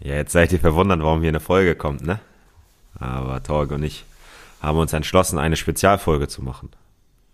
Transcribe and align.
Ja, 0.00 0.14
jetzt 0.14 0.32
seid 0.32 0.52
ihr 0.52 0.60
verwundert, 0.60 1.00
warum 1.00 1.20
hier 1.20 1.30
eine 1.30 1.40
Folge 1.40 1.74
kommt, 1.74 2.04
ne? 2.04 2.20
Aber 2.98 3.42
Torge 3.42 3.74
und 3.74 3.82
ich 3.82 4.04
haben 4.60 4.78
uns 4.78 4.92
entschlossen, 4.92 5.38
eine 5.38 5.56
Spezialfolge 5.56 6.28
zu 6.28 6.42
machen. 6.42 6.70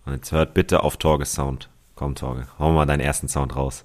Und 0.07 0.15
jetzt 0.15 0.33
hört 0.33 0.55
bitte 0.55 0.83
auf 0.83 0.97
Torges 0.97 1.35
Sound. 1.35 1.69
Komm, 1.95 2.15
Torge, 2.15 2.47
hau 2.59 2.73
mal 2.73 2.87
deinen 2.87 3.01
ersten 3.01 3.29
Sound 3.29 3.57
raus. 3.57 3.85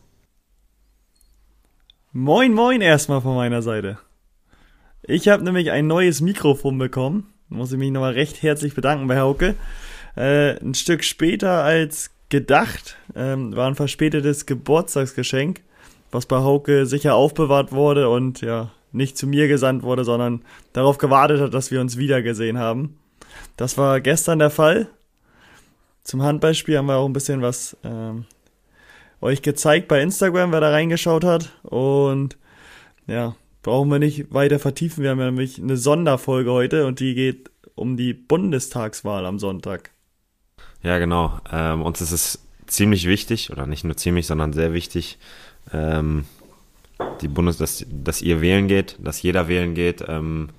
Moin, 2.11 2.53
moin 2.53 2.81
erstmal 2.81 3.21
von 3.21 3.35
meiner 3.35 3.61
Seite. 3.61 3.99
Ich 5.03 5.27
habe 5.27 5.43
nämlich 5.43 5.71
ein 5.71 5.87
neues 5.87 6.21
Mikrofon 6.21 6.77
bekommen. 6.77 7.33
Muss 7.49 7.71
ich 7.71 7.77
mich 7.77 7.91
nochmal 7.91 8.13
recht 8.13 8.41
herzlich 8.41 8.75
bedanken 8.75 9.07
bei 9.07 9.19
Hauke. 9.19 9.55
Äh, 10.15 10.59
ein 10.59 10.73
Stück 10.73 11.03
später 11.03 11.63
als 11.63 12.11
gedacht. 12.29 12.97
Ähm, 13.15 13.55
war 13.55 13.67
ein 13.67 13.75
verspätetes 13.75 14.45
Geburtstagsgeschenk 14.45 15.61
was 16.11 16.25
bei 16.25 16.37
Hauke 16.37 16.85
sicher 16.85 17.15
aufbewahrt 17.15 17.71
wurde 17.71 18.09
und 18.09 18.41
ja, 18.41 18.71
nicht 18.91 19.17
zu 19.17 19.27
mir 19.27 19.47
gesandt 19.47 19.83
wurde, 19.83 20.03
sondern 20.03 20.43
darauf 20.73 20.97
gewartet 20.97 21.39
hat, 21.39 21.53
dass 21.53 21.71
wir 21.71 21.81
uns 21.81 21.97
wiedergesehen 21.97 22.57
haben. 22.57 22.97
Das 23.57 23.77
war 23.77 24.01
gestern 24.01 24.39
der 24.39 24.49
Fall. 24.49 24.87
Zum 26.03 26.23
Handballspiel 26.23 26.77
haben 26.77 26.87
wir 26.87 26.97
auch 26.97 27.05
ein 27.05 27.13
bisschen 27.13 27.41
was 27.41 27.77
ähm, 27.83 28.25
euch 29.21 29.41
gezeigt 29.41 29.87
bei 29.87 30.01
Instagram, 30.01 30.51
wer 30.51 30.61
da 30.61 30.71
reingeschaut 30.71 31.23
hat. 31.23 31.51
Und 31.63 32.37
ja, 33.05 33.35
brauchen 33.61 33.91
wir 33.91 33.99
nicht 33.99 34.33
weiter 34.33 34.59
vertiefen. 34.59 35.03
Wir 35.03 35.11
haben 35.11 35.19
nämlich 35.19 35.61
eine 35.61 35.77
Sonderfolge 35.77 36.51
heute 36.51 36.87
und 36.87 36.99
die 36.99 37.13
geht 37.13 37.51
um 37.75 37.97
die 37.97 38.13
Bundestagswahl 38.13 39.25
am 39.25 39.39
Sonntag. 39.39 39.91
Ja, 40.81 40.97
genau. 40.97 41.39
Ähm, 41.51 41.81
uns 41.81 42.01
ist 42.01 42.11
es 42.11 42.45
ziemlich 42.67 43.07
wichtig, 43.07 43.51
oder 43.51 43.65
nicht 43.65 43.83
nur 43.83 43.97
ziemlich, 43.97 44.27
sondern 44.27 44.53
sehr 44.53 44.73
wichtig, 44.73 45.17
ähm, 45.73 46.25
die 47.21 47.27
Bundes, 47.27 47.57
dass, 47.57 47.85
dass 47.89 48.21
ihr 48.21 48.41
wählen 48.41 48.67
geht, 48.67 48.97
dass 48.99 49.21
jeder 49.21 49.47
wählen 49.47 49.73
geht. 49.73 50.03
Ähm, 50.07 50.49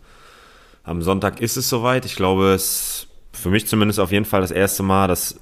am 0.82 1.02
Sonntag 1.02 1.40
ist 1.40 1.56
es 1.56 1.68
soweit. 1.68 2.04
Ich 2.06 2.16
glaube, 2.16 2.52
es 2.52 3.08
für 3.32 3.50
mich 3.50 3.66
zumindest 3.66 4.00
auf 4.00 4.12
jeden 4.12 4.24
Fall 4.24 4.40
das 4.40 4.50
erste 4.50 4.82
Mal, 4.82 5.06
dass 5.08 5.38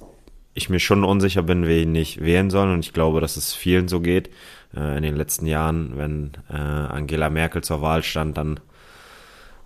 ich 0.53 0.69
mir 0.69 0.79
schon 0.79 1.03
unsicher 1.03 1.43
bin, 1.43 1.67
wen 1.67 1.95
ich 1.95 2.21
wählen 2.21 2.49
soll. 2.49 2.71
Und 2.71 2.79
ich 2.79 2.93
glaube, 2.93 3.21
dass 3.21 3.37
es 3.37 3.53
vielen 3.53 3.87
so 3.87 3.99
geht. 3.99 4.29
Äh, 4.75 4.97
in 4.97 5.03
den 5.03 5.15
letzten 5.15 5.45
Jahren, 5.45 5.97
wenn 5.97 6.31
äh, 6.49 6.57
Angela 6.57 7.29
Merkel 7.29 7.63
zur 7.63 7.81
Wahl 7.81 8.03
stand, 8.03 8.37
dann 8.37 8.59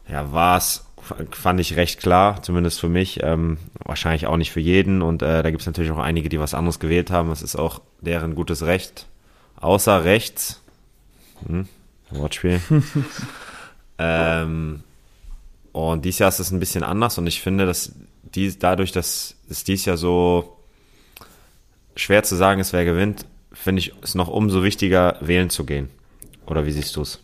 ja, 0.08 0.32
war 0.32 0.58
es, 0.58 0.86
fand 1.32 1.60
ich 1.60 1.76
recht 1.76 2.00
klar, 2.00 2.44
zumindest 2.44 2.80
für 2.80 2.90
mich. 2.90 3.22
Ähm, 3.24 3.58
wahrscheinlich 3.84 4.28
auch 4.28 4.38
nicht 4.38 4.52
für 4.52 4.60
jeden. 4.60 5.02
Und 5.02 5.22
äh, 5.22 5.42
da 5.42 5.50
gibt 5.50 5.62
es 5.62 5.68
natürlich 5.68 5.92
auch 5.92 5.98
einige, 5.98 6.30
die 6.30 6.40
was 6.40 6.54
anderes 6.54 6.80
gewählt 6.80 7.10
haben. 7.12 7.30
Das 7.30 7.42
ist 7.42 7.56
auch 7.56 7.82
deren 8.02 8.36
gutes 8.36 8.66
Recht 8.66 9.08
außer 9.64 10.04
rechts. 10.04 10.62
Hm, 11.48 11.68
Wortspiel. 12.12 12.62
ähm, 13.98 14.84
und 15.72 16.06
dieses 16.06 16.20
Jahr 16.20 16.30
ist 16.30 16.40
es 16.40 16.52
ein 16.52 16.60
bisschen 16.60 16.84
anders 16.84 17.18
und 17.18 17.28
ich 17.28 17.42
finde, 17.42 17.66
dass 17.66 17.94
dies, 18.36 18.60
dadurch, 18.60 18.92
dass 18.92 19.36
es 19.50 19.64
dieses 19.64 19.86
Jahr 19.86 19.98
so 19.98 20.58
schwer 21.96 22.24
zu 22.24 22.36
sagen 22.36 22.60
ist, 22.60 22.74
wer 22.74 22.86
gewinnt, 22.86 23.26
finde 23.52 23.80
ich 23.80 23.94
es 24.02 24.16
noch 24.16 24.28
umso 24.28 24.64
wichtiger, 24.64 25.18
wählen 25.22 25.50
zu 25.50 25.66
gehen. 25.66 25.90
Oder 26.46 26.66
wie 26.66 26.72
siehst 26.72 26.96
du 26.96 27.02
es? 27.02 27.20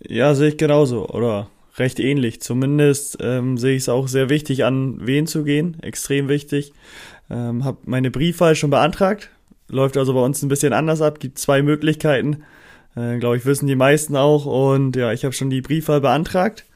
Ja, 0.00 0.34
sehe 0.34 0.48
ich 0.48 0.56
genauso. 0.56 1.08
Oder 1.08 1.48
recht 1.76 2.00
ähnlich. 2.00 2.40
Zumindest 2.40 3.18
ähm, 3.20 3.58
sehe 3.58 3.76
ich 3.76 3.82
es 3.82 3.88
auch 3.88 4.08
sehr 4.08 4.28
wichtig 4.30 4.64
an, 4.64 5.06
wählen 5.06 5.26
zu 5.26 5.44
gehen. 5.44 5.76
Extrem 5.82 6.28
wichtig. 6.28 6.72
Ähm, 7.30 7.64
habe 7.64 7.78
meine 7.84 8.10
Briefwahl 8.10 8.56
schon 8.56 8.70
beantragt. 8.70 9.30
Läuft 9.72 9.96
also 9.96 10.12
bei 10.12 10.20
uns 10.20 10.42
ein 10.42 10.48
bisschen 10.48 10.74
anders 10.74 11.00
ab, 11.00 11.18
gibt 11.18 11.38
zwei 11.38 11.62
Möglichkeiten. 11.62 12.44
Äh, 12.94 13.18
Glaube 13.18 13.38
ich, 13.38 13.46
wissen 13.46 13.66
die 13.66 13.74
meisten 13.74 14.16
auch. 14.16 14.44
Und 14.44 14.96
ja, 14.96 15.12
ich 15.12 15.24
habe 15.24 15.34
schon 15.34 15.50
die 15.50 15.62
Briefwahl 15.62 16.02
beantragt. 16.02 16.66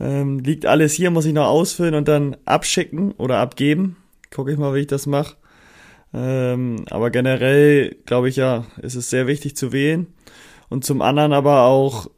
Ähm, 0.00 0.38
liegt 0.40 0.66
alles 0.66 0.94
hier, 0.94 1.10
muss 1.10 1.26
ich 1.26 1.34
noch 1.34 1.46
ausfüllen 1.46 1.94
und 1.94 2.08
dann 2.08 2.36
abschicken 2.46 3.12
oder 3.12 3.38
abgeben. 3.38 3.96
Gucke 4.34 4.50
ich 4.50 4.58
mal, 4.58 4.74
wie 4.74 4.80
ich 4.80 4.86
das 4.86 5.06
mache. 5.06 5.36
Ähm, 6.14 6.86
aber 6.90 7.10
generell, 7.10 7.96
glaube 8.06 8.30
ich, 8.30 8.36
ja, 8.36 8.64
ist 8.80 8.94
es 8.94 9.10
sehr 9.10 9.26
wichtig 9.26 9.54
zu 9.54 9.72
wählen. 9.72 10.06
Und 10.70 10.84
zum 10.84 11.02
anderen 11.02 11.34
aber 11.34 11.62
auch, 11.64 12.10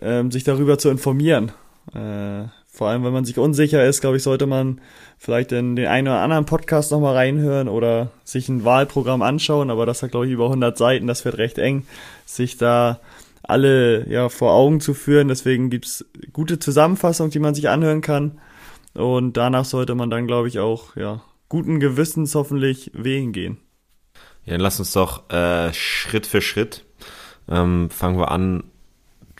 ähm, 0.00 0.30
sich 0.30 0.44
darüber 0.44 0.78
zu 0.78 0.90
informieren. 0.90 1.50
Äh, 1.92 2.44
vor 2.80 2.88
allem, 2.88 3.04
wenn 3.04 3.12
man 3.12 3.26
sich 3.26 3.36
unsicher 3.36 3.84
ist, 3.84 4.00
glaube 4.00 4.16
ich, 4.16 4.22
sollte 4.22 4.46
man 4.46 4.80
vielleicht 5.18 5.52
in 5.52 5.76
den 5.76 5.86
einen 5.86 6.08
oder 6.08 6.20
anderen 6.20 6.46
Podcast 6.46 6.90
nochmal 6.90 7.14
reinhören 7.14 7.68
oder 7.68 8.10
sich 8.24 8.48
ein 8.48 8.64
Wahlprogramm 8.64 9.20
anschauen. 9.20 9.68
Aber 9.68 9.84
das 9.84 10.02
hat, 10.02 10.12
glaube 10.12 10.24
ich, 10.24 10.32
über 10.32 10.46
100 10.46 10.78
Seiten. 10.78 11.06
Das 11.06 11.26
wird 11.26 11.36
recht 11.36 11.58
eng, 11.58 11.84
sich 12.24 12.56
da 12.56 12.98
alle 13.42 14.08
ja 14.08 14.30
vor 14.30 14.54
Augen 14.54 14.80
zu 14.80 14.94
führen. 14.94 15.28
Deswegen 15.28 15.68
gibt's 15.68 16.06
gute 16.32 16.58
Zusammenfassungen, 16.58 17.30
die 17.30 17.38
man 17.38 17.54
sich 17.54 17.68
anhören 17.68 18.00
kann. 18.00 18.40
Und 18.94 19.36
danach 19.36 19.66
sollte 19.66 19.94
man 19.94 20.08
dann, 20.08 20.26
glaube 20.26 20.48
ich, 20.48 20.58
auch 20.58 20.96
ja 20.96 21.22
guten 21.50 21.80
Gewissens 21.80 22.34
hoffentlich 22.34 22.92
wählen 22.94 23.32
gehen. 23.32 23.58
Ja, 24.46 24.52
dann 24.52 24.62
lass 24.62 24.78
uns 24.78 24.94
doch 24.94 25.28
äh, 25.28 25.70
Schritt 25.74 26.26
für 26.26 26.40
Schritt 26.40 26.86
ähm, 27.46 27.90
fangen 27.90 28.18
wir 28.18 28.30
an 28.30 28.64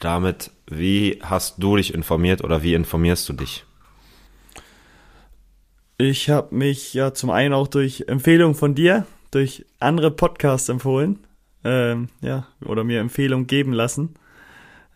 damit, 0.00 0.50
wie 0.66 1.18
hast 1.22 1.62
du 1.62 1.76
dich 1.76 1.94
informiert 1.94 2.42
oder 2.42 2.62
wie 2.62 2.74
informierst 2.74 3.28
du 3.28 3.34
dich? 3.34 3.64
Ich 5.98 6.30
habe 6.30 6.54
mich 6.54 6.94
ja 6.94 7.12
zum 7.12 7.30
einen 7.30 7.52
auch 7.52 7.68
durch 7.68 8.04
Empfehlungen 8.08 8.54
von 8.54 8.74
dir, 8.74 9.06
durch 9.30 9.66
andere 9.78 10.10
Podcasts 10.10 10.68
empfohlen, 10.68 11.18
ähm, 11.62 12.08
ja, 12.22 12.46
oder 12.64 12.84
mir 12.84 13.00
Empfehlungen 13.00 13.46
geben 13.46 13.72
lassen. 13.72 14.14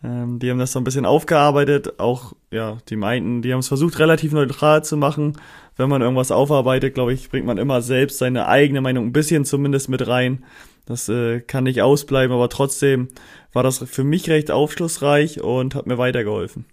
Ähm, 0.05 0.39
die 0.39 0.51
haben 0.51 0.59
das 0.59 0.71
so 0.71 0.79
ein 0.79 0.83
bisschen 0.83 1.05
aufgearbeitet, 1.05 1.99
auch, 1.99 2.33
ja, 2.51 2.77
die 2.89 2.95
meinten, 2.95 3.41
die 3.41 3.51
haben 3.51 3.59
es 3.59 3.67
versucht, 3.67 3.97
relativ 3.97 4.33
neutral 4.33 4.83
zu 4.83 4.97
machen. 4.97 5.37
Wenn 5.77 5.89
man 5.89 6.01
irgendwas 6.01 6.31
aufarbeitet, 6.31 6.93
glaube 6.93 7.13
ich, 7.13 7.29
bringt 7.29 7.45
man 7.45 7.57
immer 7.57 7.81
selbst 7.81 8.19
seine 8.19 8.47
eigene 8.47 8.81
Meinung 8.81 9.07
ein 9.07 9.13
bisschen 9.13 9.45
zumindest 9.45 9.89
mit 9.89 10.07
rein. 10.07 10.45
Das 10.85 11.09
äh, 11.09 11.41
kann 11.41 11.63
nicht 11.63 11.81
ausbleiben, 11.81 12.35
aber 12.35 12.49
trotzdem 12.49 13.07
war 13.51 13.63
das 13.63 13.79
für 13.79 14.03
mich 14.03 14.29
recht 14.29 14.51
aufschlussreich 14.51 15.41
und 15.41 15.73
hat 15.73 15.87
mir 15.87 15.97
weitergeholfen. 15.97 16.65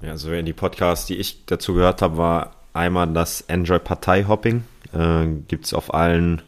Ja, 0.00 0.16
so 0.16 0.32
in 0.32 0.46
die 0.46 0.52
Podcasts, 0.52 1.06
die 1.06 1.16
ich 1.16 1.44
dazu 1.44 1.74
gehört 1.74 2.00
habe, 2.00 2.16
war 2.16 2.56
einmal 2.72 3.06
das 3.12 3.42
Enjoy 3.42 3.78
Parteihopping. 3.78 4.64
Äh, 4.94 5.26
Gibt 5.48 5.66
es 5.66 5.74
auf 5.74 5.92
allen 5.92 6.42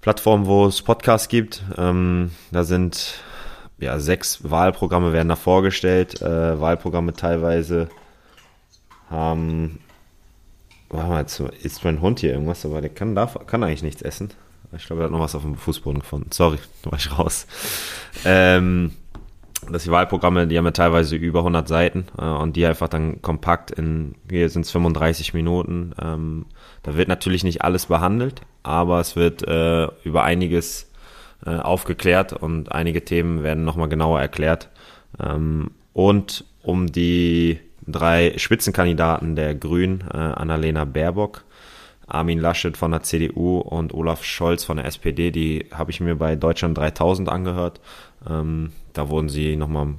Plattformen, 0.00 0.46
wo 0.46 0.66
es 0.66 0.80
Podcasts 0.80 1.28
gibt. 1.28 1.62
Ähm, 1.76 2.30
da 2.50 2.64
sind 2.64 3.22
ja 3.82 3.98
sechs 3.98 4.50
Wahlprogramme 4.50 5.12
werden 5.12 5.28
da 5.28 5.36
vorgestellt. 5.36 6.20
Äh, 6.22 6.60
Wahlprogramme 6.60 7.12
teilweise 7.12 7.88
haben. 9.10 9.80
Warte 10.88 11.08
mal, 11.08 11.20
jetzt 11.20 11.40
ist 11.40 11.84
mein 11.84 12.00
Hund 12.00 12.20
hier 12.20 12.32
irgendwas, 12.32 12.64
aber 12.66 12.80
der 12.80 12.90
kann, 12.90 13.14
darf, 13.14 13.38
kann 13.46 13.62
eigentlich 13.62 13.82
nichts 13.82 14.02
essen. 14.02 14.30
Ich 14.76 14.86
glaube, 14.86 15.02
er 15.02 15.04
hat 15.06 15.12
noch 15.12 15.20
was 15.20 15.34
auf 15.34 15.42
dem 15.42 15.56
Fußboden 15.56 16.00
gefunden. 16.00 16.30
Sorry, 16.32 16.58
da 16.82 16.90
war 16.92 16.98
ich 16.98 17.18
raus. 17.18 17.46
Ähm, 18.24 18.92
dass 19.70 19.84
die 19.84 19.90
Wahlprogramme, 19.90 20.46
die 20.48 20.58
haben 20.58 20.64
ja 20.64 20.72
teilweise 20.72 21.16
über 21.16 21.40
100 21.40 21.68
Seiten 21.68 22.06
äh, 22.18 22.24
und 22.24 22.56
die 22.56 22.66
einfach 22.66 22.88
dann 22.88 23.22
kompakt 23.22 23.70
in, 23.70 24.14
hier 24.28 24.48
sind 24.48 24.62
es 24.62 24.70
35 24.70 25.34
Minuten. 25.34 25.94
Ähm, 26.00 26.46
da 26.82 26.96
wird 26.96 27.08
natürlich 27.08 27.44
nicht 27.44 27.62
alles 27.62 27.86
behandelt, 27.86 28.42
aber 28.62 29.00
es 29.00 29.14
wird 29.14 29.46
äh, 29.46 29.88
über 30.04 30.24
einiges 30.24 30.90
äh, 31.46 31.56
aufgeklärt 31.56 32.32
und 32.32 32.72
einige 32.72 33.04
Themen 33.04 33.42
werden 33.42 33.64
nochmal 33.64 33.88
genauer 33.88 34.20
erklärt. 34.20 34.68
Ähm, 35.20 35.72
und 35.92 36.44
um 36.62 36.90
die 36.90 37.58
drei 37.86 38.34
Spitzenkandidaten 38.36 39.36
der 39.36 39.54
Grünen, 39.54 40.04
äh, 40.12 40.16
Annalena 40.16 40.84
Baerbock, 40.84 41.44
Armin 42.06 42.38
Laschet 42.38 42.76
von 42.76 42.90
der 42.90 43.02
CDU 43.02 43.58
und 43.58 43.94
Olaf 43.94 44.24
Scholz 44.24 44.64
von 44.64 44.76
der 44.76 44.86
SPD, 44.86 45.30
die 45.30 45.66
habe 45.72 45.90
ich 45.90 46.00
mir 46.00 46.16
bei 46.16 46.36
Deutschland 46.36 46.76
3000 46.76 47.28
angehört. 47.28 47.80
Ähm, 48.28 48.72
da 48.92 49.08
wurden 49.08 49.28
sie 49.28 49.56
nochmal 49.56 49.94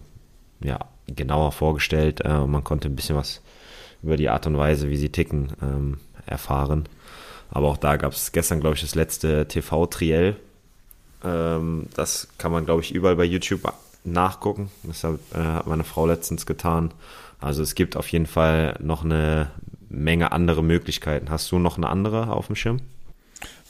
ja, 0.63 0.80
genauer 1.07 1.51
vorgestellt. 1.51 2.22
Äh, 2.22 2.45
man 2.45 2.63
konnte 2.63 2.88
ein 2.88 2.95
bisschen 2.95 3.16
was 3.16 3.42
über 4.01 4.18
die 4.18 4.30
Art 4.30 4.45
und 4.48 4.57
Weise, 4.57 4.90
wie 4.90 4.98
sie 4.98 5.10
ticken, 5.10 5.54
ähm, 5.62 5.98
erfahren. 6.25 6.84
Aber 7.50 7.69
auch 7.69 7.78
da 7.78 7.98
gab 7.98 8.13
es 8.13 8.31
gestern, 8.31 8.60
glaube 8.60 8.75
ich, 8.75 8.81
das 8.81 8.95
letzte 8.95 9.48
TV-Triell. 9.48 10.36
Ähm, 11.24 11.88
das 11.96 12.28
kann 12.38 12.52
man, 12.52 12.66
glaube 12.66 12.81
ich, 12.81 12.94
überall 12.94 13.16
bei 13.16 13.24
YouTube 13.24 13.62
nachgucken. 14.04 14.70
Das 14.84 15.04
hat, 15.04 15.20
äh, 15.34 15.38
hat 15.38 15.68
meine 15.68 15.84
Frau 15.84 16.06
letztens 16.06 16.46
getan. 16.46 16.92
Also 17.40 17.62
es 17.62 17.75
gibt 17.75 17.98
auf 17.98 18.08
jeden 18.10 18.25
Fall 18.25 18.78
noch 18.80 19.04
eine 19.04 19.52
Menge 19.90 20.31
andere 20.31 20.64
Möglichkeiten. 20.64 21.30
Hast 21.30 21.52
du 21.52 21.60
noch 21.60 21.78
eine 21.78 21.90
andere 21.90 22.31
auf 22.31 22.48
dem 22.48 22.56
Schirm? 22.56 22.80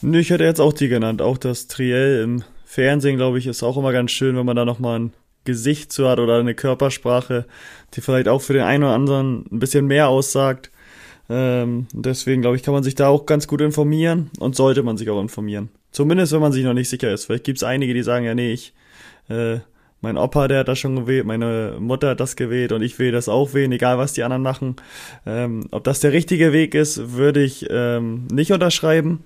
Nö, 0.00 0.18
ich 0.18 0.30
hätte 0.30 0.44
jetzt 0.44 0.60
auch 0.60 0.72
die 0.72 0.88
genannt. 0.88 1.22
Auch 1.22 1.38
das 1.38 1.66
Triell 1.66 2.22
im 2.22 2.44
Fernsehen, 2.64 3.16
glaube 3.16 3.38
ich, 3.38 3.46
ist 3.46 3.62
auch 3.62 3.76
immer 3.76 3.92
ganz 3.92 4.10
schön, 4.10 4.36
wenn 4.36 4.46
man 4.46 4.56
da 4.56 4.64
nochmal 4.64 4.98
ein 4.98 5.12
Gesicht 5.44 5.92
zu 5.92 6.08
hat 6.08 6.18
oder 6.18 6.38
eine 6.38 6.54
Körpersprache, 6.54 7.46
die 7.94 8.00
vielleicht 8.00 8.28
auch 8.28 8.40
für 8.40 8.54
den 8.54 8.62
einen 8.62 8.84
oder 8.84 8.94
anderen 8.94 9.44
ein 9.52 9.58
bisschen 9.58 9.86
mehr 9.86 10.08
aussagt. 10.08 10.70
Ähm, 11.28 11.86
deswegen, 11.92 12.42
glaube 12.42 12.56
ich, 12.56 12.62
kann 12.62 12.74
man 12.74 12.82
sich 12.82 12.94
da 12.94 13.08
auch 13.08 13.26
ganz 13.26 13.46
gut 13.46 13.60
informieren 13.60 14.30
und 14.38 14.56
sollte 14.56 14.82
man 14.82 14.96
sich 14.96 15.08
auch 15.10 15.20
informieren. 15.20 15.70
Zumindest, 15.94 16.32
wenn 16.32 16.40
man 16.40 16.52
sich 16.52 16.64
noch 16.64 16.74
nicht 16.74 16.90
sicher 16.90 17.10
ist. 17.10 17.24
Vielleicht 17.24 17.44
gibt 17.44 17.58
es 17.58 17.62
einige, 17.62 17.94
die 17.94 18.02
sagen, 18.02 18.26
ja, 18.26 18.34
nee, 18.34 18.52
ich 18.52 18.74
äh, 19.30 19.60
Mein 20.00 20.18
Opa, 20.18 20.48
der 20.48 20.58
hat 20.58 20.68
das 20.68 20.78
schon 20.78 20.96
gewählt, 20.96 21.24
meine 21.24 21.76
Mutter 21.80 22.10
hat 22.10 22.20
das 22.20 22.36
gewählt 22.36 22.72
und 22.72 22.82
ich 22.82 22.98
will 22.98 23.10
das 23.10 23.26
auch 23.30 23.54
wählen, 23.54 23.72
egal 23.72 23.96
was 23.96 24.12
die 24.12 24.22
anderen 24.22 24.42
machen. 24.42 24.76
Ähm, 25.24 25.66
ob 25.70 25.82
das 25.84 26.00
der 26.00 26.12
richtige 26.12 26.52
Weg 26.52 26.74
ist, 26.74 27.12
würde 27.14 27.42
ich 27.42 27.66
ähm, 27.70 28.26
nicht 28.30 28.52
unterschreiben, 28.52 29.24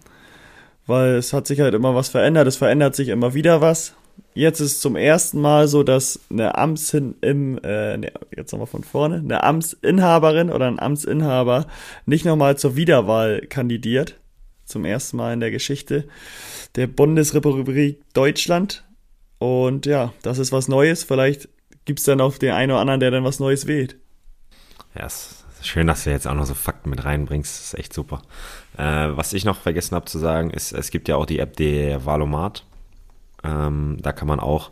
weil 0.87 1.17
es 1.17 1.33
hat 1.33 1.49
sich 1.49 1.59
halt 1.61 1.75
immer 1.75 1.97
was 1.97 2.11
verändert, 2.11 2.47
es 2.47 2.57
verändert 2.57 2.95
sich 2.95 3.09
immer 3.09 3.35
wieder 3.35 3.61
was. 3.61 3.95
Jetzt 4.35 4.61
ist 4.61 4.81
zum 4.81 4.95
ersten 4.95 5.41
Mal 5.41 5.67
so, 5.67 5.83
dass 5.83 6.21
eine 6.31 6.57
Amtsin 6.57 7.17
im, 7.23 7.59
äh, 7.65 7.97
ne, 7.97 8.13
jetzt 8.37 8.53
nochmal 8.53 8.69
von 8.69 8.85
vorne, 8.85 9.17
eine 9.17 9.43
Amtsinhaberin 9.43 10.49
oder 10.49 10.69
ein 10.69 10.79
Amtsinhaber 10.79 11.67
nicht 12.07 12.25
nochmal 12.25 12.57
zur 12.57 12.77
Wiederwahl 12.77 13.41
kandidiert. 13.49 14.15
Zum 14.69 14.85
ersten 14.85 15.17
Mal 15.17 15.33
in 15.33 15.41
der 15.41 15.51
Geschichte 15.51 16.07
der 16.77 16.87
Bundesrepublik 16.87 18.03
Deutschland. 18.13 18.85
Und 19.39 19.87
ja, 19.87 20.13
das 20.21 20.39
ist 20.39 20.53
was 20.53 20.69
Neues. 20.69 21.05
Vielleicht 21.05 21.49
gibt 21.87 22.01
es 22.01 22.05
dann 22.05 22.21
auch 22.21 22.37
den 22.37 22.53
einen 22.53 22.73
oder 22.73 22.81
anderen, 22.81 23.01
der 23.01 23.11
dann 23.11 23.25
was 23.25 23.41
Neues 23.41 23.67
wählt. 23.67 23.97
Ja, 24.95 25.07
es 25.07 25.45
ist 25.59 25.67
schön, 25.67 25.87
dass 25.87 26.05
du 26.05 26.11
jetzt 26.11 26.29
auch 26.29 26.35
noch 26.35 26.45
so 26.45 26.53
Fakten 26.53 26.91
mit 26.91 27.03
reinbringst. 27.03 27.59
Das 27.59 27.65
ist 27.65 27.79
echt 27.79 27.95
super. 27.95 28.21
Äh, 28.77 28.83
was 29.17 29.33
ich 29.33 29.47
noch 29.47 29.59
vergessen 29.59 29.95
habe 29.95 30.05
zu 30.05 30.19
sagen, 30.19 30.51
ist, 30.51 30.73
es 30.73 30.91
gibt 30.91 31.09
ja 31.09 31.17
auch 31.17 31.25
die 31.25 31.39
App 31.39 31.57
der 31.57 32.05
Valomat. 32.05 32.65
Ähm, 33.43 33.97
da 34.03 34.13
kann 34.13 34.29
man 34.29 34.39
auch, 34.39 34.71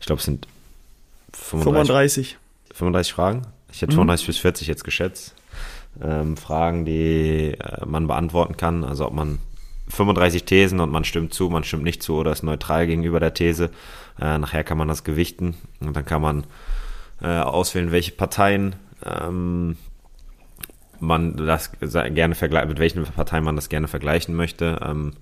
ich 0.00 0.06
glaube, 0.06 0.20
es 0.20 0.24
sind 0.24 0.48
35. 1.34 2.38
35 2.72 3.12
Fragen. 3.12 3.42
Ich 3.70 3.82
hätte 3.82 3.92
mhm. 3.92 3.98
35 3.98 4.26
bis 4.28 4.38
40 4.38 4.66
jetzt 4.66 4.84
geschätzt. 4.84 5.34
Ähm, 6.02 6.36
Fragen, 6.36 6.84
die 6.84 7.54
äh, 7.58 7.86
man 7.86 8.06
beantworten 8.06 8.56
kann. 8.56 8.84
Also 8.84 9.06
ob 9.06 9.14
man 9.14 9.38
35 9.88 10.44
Thesen 10.44 10.80
und 10.80 10.90
man 10.90 11.04
stimmt 11.04 11.32
zu, 11.32 11.48
man 11.48 11.64
stimmt 11.64 11.84
nicht 11.84 12.02
zu 12.02 12.16
oder 12.16 12.32
ist 12.32 12.42
neutral 12.42 12.86
gegenüber 12.86 13.20
der 13.20 13.34
These. 13.34 13.70
Äh, 14.20 14.38
nachher 14.38 14.64
kann 14.64 14.78
man 14.78 14.88
das 14.88 15.04
gewichten 15.04 15.54
und 15.80 15.96
dann 15.96 16.04
kann 16.04 16.22
man 16.22 16.44
äh, 17.22 17.38
auswählen, 17.38 17.92
welche 17.92 18.12
Parteien 18.12 18.76
ähm, 19.04 19.76
man 20.98 21.36
das 21.36 21.72
gerne 21.80 22.34
vergleicht, 22.34 22.68
mit 22.68 22.78
welchen 22.78 23.04
Parteien 23.04 23.44
man 23.44 23.56
das 23.56 23.68
gerne 23.68 23.88
vergleichen 23.88 24.34
möchte. 24.34 24.80
Ähm, 24.82 25.12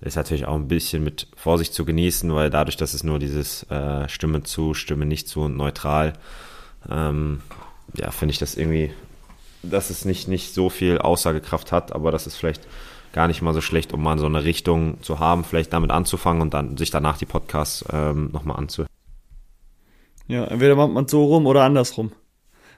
ist 0.00 0.16
natürlich 0.16 0.46
auch 0.46 0.54
ein 0.54 0.68
bisschen 0.68 1.02
mit 1.02 1.26
Vorsicht 1.36 1.74
zu 1.74 1.84
genießen, 1.84 2.32
weil 2.32 2.50
dadurch, 2.50 2.76
dass 2.76 2.94
es 2.94 3.02
nur 3.02 3.18
dieses 3.18 3.64
äh, 3.64 4.08
Stimme 4.08 4.42
zu, 4.44 4.74
Stimme 4.74 5.06
nicht 5.06 5.28
zu 5.28 5.42
und 5.42 5.56
neutral, 5.56 6.12
ähm, 6.88 7.40
ja, 7.94 8.10
finde 8.10 8.32
ich 8.32 8.38
das 8.38 8.56
irgendwie, 8.56 8.92
dass 9.62 9.90
es 9.90 10.04
nicht, 10.04 10.28
nicht 10.28 10.54
so 10.54 10.70
viel 10.70 10.98
Aussagekraft 10.98 11.72
hat, 11.72 11.92
aber 11.92 12.10
das 12.10 12.26
ist 12.26 12.36
vielleicht 12.36 12.66
gar 13.12 13.26
nicht 13.26 13.42
mal 13.42 13.54
so 13.54 13.60
schlecht, 13.60 13.92
um 13.92 14.02
mal 14.02 14.18
so 14.18 14.26
eine 14.26 14.44
Richtung 14.44 15.02
zu 15.02 15.18
haben, 15.18 15.44
vielleicht 15.44 15.72
damit 15.72 15.90
anzufangen 15.90 16.42
und 16.42 16.54
dann 16.54 16.76
sich 16.76 16.90
danach 16.90 17.18
die 17.18 17.26
Podcasts 17.26 17.84
ähm, 17.92 18.30
nochmal 18.32 18.56
anzuhören. 18.56 18.90
Ja, 20.26 20.44
entweder 20.44 20.76
macht 20.76 20.92
man 20.92 21.08
so 21.08 21.24
rum 21.24 21.46
oder 21.46 21.64
andersrum. 21.64 22.12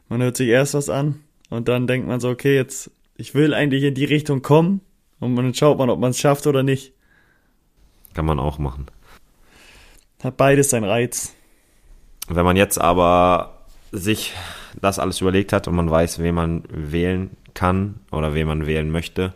Man 0.08 0.22
hört 0.22 0.36
sich 0.36 0.48
erst 0.48 0.74
was 0.74 0.88
an 0.88 1.20
und 1.50 1.68
dann 1.68 1.86
denkt 1.86 2.06
man 2.06 2.20
so, 2.20 2.30
okay, 2.30 2.54
jetzt, 2.54 2.90
ich 3.16 3.34
will 3.34 3.54
eigentlich 3.54 3.82
in 3.82 3.94
die 3.94 4.04
Richtung 4.04 4.40
kommen 4.40 4.80
und 5.18 5.36
dann 5.36 5.52
schaut 5.52 5.78
man, 5.78 5.90
ob 5.90 5.98
man 5.98 6.10
es 6.10 6.18
schafft 6.18 6.46
oder 6.46 6.62
nicht. 6.62 6.92
Kann 8.14 8.24
man 8.24 8.38
auch 8.38 8.58
machen. 8.58 8.86
Hat 10.22 10.36
beides 10.36 10.70
seinen 10.70 10.84
Reiz. 10.84 11.34
Wenn 12.28 12.44
man 12.44 12.56
jetzt 12.56 12.80
aber 12.80 13.64
sich 13.92 14.32
das 14.80 14.98
alles 14.98 15.20
überlegt 15.20 15.52
hat 15.52 15.68
und 15.68 15.74
man 15.74 15.90
weiß, 15.90 16.18
wen 16.20 16.34
man 16.34 16.62
wählen 16.70 17.30
kann 17.54 17.96
oder 18.10 18.34
wen 18.34 18.46
man 18.46 18.66
wählen 18.66 18.90
möchte, 18.90 19.34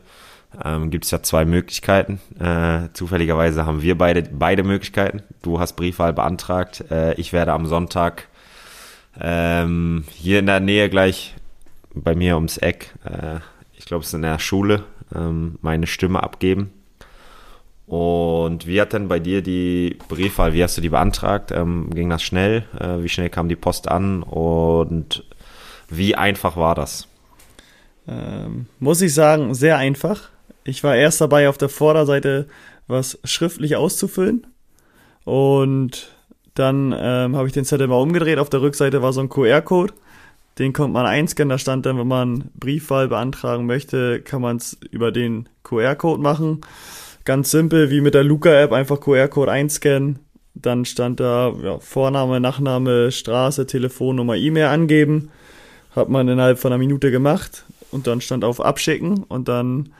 ähm, 0.64 0.90
gibt 0.90 1.04
es 1.04 1.10
ja 1.10 1.22
zwei 1.22 1.44
Möglichkeiten. 1.44 2.20
Äh, 2.38 2.88
zufälligerweise 2.92 3.66
haben 3.66 3.82
wir 3.82 3.98
beide 3.98 4.22
beide 4.22 4.62
Möglichkeiten. 4.62 5.22
Du 5.42 5.58
hast 5.58 5.74
Briefwahl 5.74 6.12
beantragt. 6.12 6.84
Äh, 6.90 7.14
ich 7.14 7.32
werde 7.32 7.52
am 7.52 7.66
Sonntag 7.66 8.28
ähm, 9.20 10.04
hier 10.14 10.38
in 10.40 10.46
der 10.46 10.60
Nähe 10.60 10.88
gleich 10.88 11.34
bei 11.94 12.14
mir 12.14 12.34
ums 12.34 12.58
Eck, 12.58 12.94
äh, 13.04 13.38
ich 13.76 13.84
glaube 13.84 14.02
es 14.02 14.08
ist 14.08 14.14
in 14.14 14.22
der 14.22 14.38
Schule, 14.38 14.84
ähm, 15.14 15.58
meine 15.62 15.86
Stimme 15.86 16.22
abgeben. 16.22 16.72
Und 17.86 18.66
wie 18.66 18.80
hat 18.80 18.94
denn 18.94 19.08
bei 19.08 19.18
dir 19.18 19.42
die 19.42 19.98
Briefwahl, 20.08 20.54
wie 20.54 20.62
hast 20.62 20.76
du 20.76 20.80
die 20.80 20.88
beantragt? 20.88 21.52
Ähm, 21.52 21.90
ging 21.90 22.08
das 22.08 22.22
schnell? 22.22 22.64
Äh, 22.78 23.02
wie 23.02 23.08
schnell 23.08 23.28
kam 23.28 23.48
die 23.48 23.56
Post 23.56 23.88
an? 23.88 24.22
Und 24.22 25.24
wie 25.96 26.14
einfach 26.14 26.56
war 26.56 26.74
das? 26.74 27.08
Ähm, 28.06 28.66
muss 28.78 29.00
ich 29.00 29.14
sagen, 29.14 29.54
sehr 29.54 29.78
einfach. 29.78 30.28
Ich 30.64 30.84
war 30.84 30.96
erst 30.96 31.20
dabei, 31.20 31.48
auf 31.48 31.58
der 31.58 31.68
Vorderseite 31.68 32.46
was 32.86 33.18
schriftlich 33.24 33.76
auszufüllen. 33.76 34.46
Und 35.24 36.10
dann 36.54 36.94
ähm, 36.96 37.36
habe 37.36 37.46
ich 37.46 37.52
den 37.52 37.64
Zettel 37.64 37.88
mal 37.88 37.96
umgedreht. 37.96 38.38
Auf 38.38 38.50
der 38.50 38.60
Rückseite 38.62 39.02
war 39.02 39.12
so 39.12 39.20
ein 39.20 39.28
QR-Code. 39.28 39.94
Den 40.58 40.72
konnte 40.72 40.92
man 40.92 41.06
einscannen. 41.06 41.50
Da 41.50 41.58
stand 41.58 41.86
dann, 41.86 41.98
wenn 41.98 42.06
man 42.06 42.50
Briefwahl 42.54 43.08
beantragen 43.08 43.66
möchte, 43.66 44.20
kann 44.20 44.42
man 44.42 44.58
es 44.58 44.78
über 44.90 45.10
den 45.10 45.48
QR-Code 45.64 46.22
machen. 46.22 46.60
Ganz 47.24 47.50
simpel, 47.50 47.90
wie 47.90 48.00
mit 48.00 48.14
der 48.14 48.22
Luca-App, 48.22 48.72
einfach 48.72 49.00
QR-Code 49.00 49.50
einscannen. 49.50 50.18
Dann 50.54 50.84
stand 50.84 51.18
da 51.18 51.52
ja, 51.62 51.78
Vorname, 51.80 52.38
Nachname, 52.38 53.10
Straße, 53.10 53.66
Telefonnummer, 53.66 54.36
E-Mail 54.36 54.66
angeben. 54.66 55.30
Hat 55.94 56.08
man 56.08 56.28
innerhalb 56.28 56.58
von 56.58 56.72
einer 56.72 56.78
Minute 56.78 57.10
gemacht. 57.10 57.64
Und 57.90 58.06
dann 58.06 58.20
stand 58.20 58.44
auf 58.44 58.60
Abschicken. 58.60 59.22
Und 59.22 59.48
dann 59.48 59.90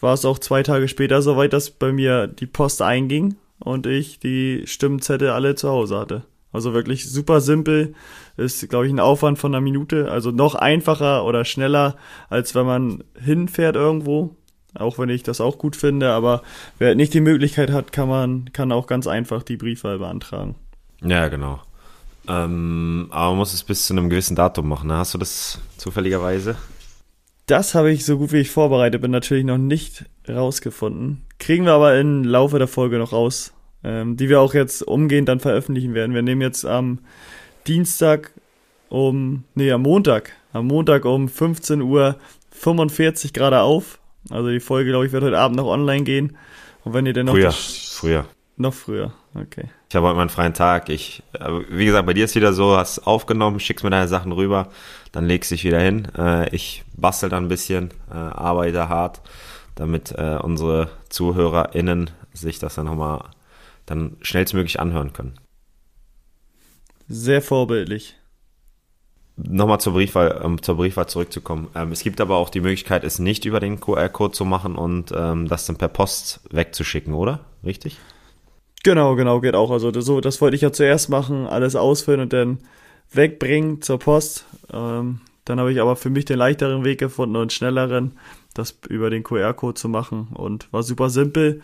war 0.00 0.14
es 0.14 0.24
auch 0.24 0.38
zwei 0.38 0.62
Tage 0.62 0.88
später 0.88 1.22
soweit, 1.22 1.52
dass 1.52 1.70
bei 1.70 1.92
mir 1.92 2.26
die 2.26 2.46
Post 2.46 2.82
einging 2.82 3.36
und 3.58 3.86
ich 3.86 4.18
die 4.18 4.62
Stimmzettel 4.66 5.30
alle 5.30 5.54
zu 5.54 5.68
Hause 5.68 5.98
hatte. 5.98 6.22
Also 6.52 6.74
wirklich 6.74 7.08
super 7.08 7.40
simpel, 7.40 7.94
ist, 8.36 8.68
glaube 8.68 8.86
ich, 8.86 8.92
ein 8.92 9.00
Aufwand 9.00 9.38
von 9.38 9.54
einer 9.54 9.62
Minute. 9.62 10.10
Also 10.10 10.30
noch 10.30 10.54
einfacher 10.54 11.24
oder 11.24 11.44
schneller, 11.44 11.96
als 12.28 12.54
wenn 12.54 12.66
man 12.66 13.04
hinfährt 13.18 13.76
irgendwo. 13.76 14.36
Auch 14.74 14.98
wenn 14.98 15.10
ich 15.10 15.22
das 15.22 15.40
auch 15.40 15.58
gut 15.58 15.76
finde, 15.76 16.10
aber 16.10 16.42
wer 16.78 16.94
nicht 16.94 17.12
die 17.12 17.20
Möglichkeit 17.20 17.70
hat, 17.70 17.92
kann 17.92 18.08
man, 18.08 18.52
kann 18.52 18.72
auch 18.72 18.86
ganz 18.86 19.06
einfach 19.06 19.42
die 19.42 19.58
Briefwahl 19.58 19.98
beantragen. 19.98 20.54
Ja, 21.02 21.28
genau. 21.28 21.60
Ähm, 22.28 23.08
aber 23.10 23.30
man 23.30 23.38
muss 23.38 23.52
es 23.52 23.64
bis 23.64 23.86
zu 23.86 23.94
einem 23.94 24.08
gewissen 24.08 24.36
Datum 24.36 24.68
machen. 24.68 24.88
Ne? 24.88 24.96
Hast 24.96 25.14
du 25.14 25.18
das 25.18 25.58
zufälligerweise? 25.76 26.56
Das 27.46 27.74
habe 27.74 27.90
ich 27.90 28.04
so 28.04 28.18
gut 28.18 28.32
wie 28.32 28.38
ich 28.38 28.50
vorbereitet 28.50 29.02
bin 29.02 29.10
natürlich 29.10 29.44
noch 29.44 29.58
nicht 29.58 30.04
rausgefunden. 30.28 31.22
Kriegen 31.38 31.64
wir 31.64 31.72
aber 31.72 31.98
im 31.98 32.24
Laufe 32.24 32.58
der 32.58 32.68
Folge 32.68 32.98
noch 32.98 33.12
raus, 33.12 33.52
ähm, 33.82 34.16
die 34.16 34.28
wir 34.28 34.40
auch 34.40 34.54
jetzt 34.54 34.82
umgehend 34.82 35.28
dann 35.28 35.40
veröffentlichen 35.40 35.94
werden. 35.94 36.14
Wir 36.14 36.22
nehmen 36.22 36.40
jetzt 36.40 36.64
am 36.64 37.00
Dienstag 37.66 38.32
um, 38.88 39.44
nee, 39.54 39.72
am 39.72 39.82
Montag, 39.82 40.32
am 40.52 40.66
Montag 40.66 41.04
um 41.04 41.28
15 41.28 41.82
Uhr 41.82 42.16
45 42.52 43.32
gerade 43.32 43.60
auf. 43.60 43.98
Also 44.30 44.50
die 44.50 44.60
Folge, 44.60 44.90
glaube 44.90 45.06
ich, 45.06 45.12
wird 45.12 45.24
heute 45.24 45.38
Abend 45.38 45.56
noch 45.56 45.66
online 45.66 46.04
gehen. 46.04 46.36
Und 46.84 46.94
wenn 46.94 47.06
ihr 47.06 47.12
denn 47.12 47.26
noch. 47.26 47.32
Früher, 47.32 47.52
früher. 47.52 48.26
Noch 48.62 48.74
früher, 48.74 49.12
okay. 49.34 49.68
Ich 49.88 49.96
habe 49.96 50.06
heute 50.06 50.16
meinen 50.16 50.28
freien 50.28 50.54
Tag. 50.54 50.88
Ich, 50.88 51.22
wie 51.68 51.84
gesagt, 51.84 52.06
bei 52.06 52.14
dir 52.14 52.26
ist 52.26 52.34
wieder 52.34 52.52
so, 52.52 52.76
hast 52.76 53.00
aufgenommen, 53.06 53.60
schickst 53.60 53.82
mir 53.84 53.90
deine 53.90 54.08
Sachen 54.08 54.32
rüber 54.32 54.68
dann 55.12 55.26
legst 55.26 55.50
dich 55.50 55.64
wieder 55.64 55.80
hin. 55.80 56.08
Äh, 56.16 56.54
ich 56.54 56.84
bastel 56.96 57.28
dann 57.28 57.44
ein 57.44 57.48
bisschen, 57.48 57.90
äh, 58.10 58.14
arbeite 58.14 58.88
hart, 58.88 59.20
damit 59.74 60.12
äh, 60.12 60.38
unsere 60.42 60.90
ZuhörerInnen 61.10 62.10
sich 62.32 62.58
das 62.58 62.74
dann 62.74 62.86
nochmal 62.86 63.24
dann 63.86 64.16
schnellstmöglich 64.22 64.80
anhören 64.80 65.12
können. 65.12 65.34
Sehr 67.08 67.42
vorbildlich. 67.42 68.16
Nochmal 69.36 69.80
zur 69.80 69.94
Briefwahl, 69.94 70.40
um 70.42 70.62
zur 70.62 70.76
Briefwahl 70.76 71.08
zurückzukommen. 71.08 71.68
Ähm, 71.74 71.92
es 71.92 72.02
gibt 72.02 72.20
aber 72.20 72.36
auch 72.36 72.48
die 72.48 72.60
Möglichkeit, 72.60 73.04
es 73.04 73.18
nicht 73.18 73.44
über 73.44 73.60
den 73.60 73.80
QR-Code 73.80 74.32
zu 74.32 74.44
machen 74.44 74.76
und 74.76 75.12
ähm, 75.14 75.48
das 75.48 75.66
dann 75.66 75.76
per 75.76 75.88
Post 75.88 76.40
wegzuschicken, 76.50 77.12
oder? 77.12 77.40
Richtig? 77.64 77.98
Genau, 78.84 79.14
genau, 79.14 79.40
geht 79.40 79.54
auch. 79.54 79.70
Also 79.70 79.92
so, 80.00 80.20
das 80.20 80.40
wollte 80.40 80.56
ich 80.56 80.62
ja 80.62 80.72
zuerst 80.72 81.08
machen, 81.08 81.46
alles 81.46 81.76
ausfüllen 81.76 82.20
und 82.20 82.32
dann 82.32 82.58
wegbringen 83.12 83.80
zur 83.80 83.98
Post. 83.98 84.46
Ähm, 84.72 85.20
dann 85.44 85.60
habe 85.60 85.72
ich 85.72 85.80
aber 85.80 85.96
für 85.96 86.10
mich 86.10 86.24
den 86.24 86.38
leichteren 86.38 86.84
Weg 86.84 86.98
gefunden 86.98 87.36
und 87.36 87.52
schnelleren, 87.52 88.18
das 88.54 88.78
über 88.88 89.10
den 89.10 89.22
QR-Code 89.22 89.74
zu 89.74 89.88
machen 89.88 90.28
und 90.34 90.72
war 90.72 90.82
super 90.82 91.10
simpel. 91.10 91.62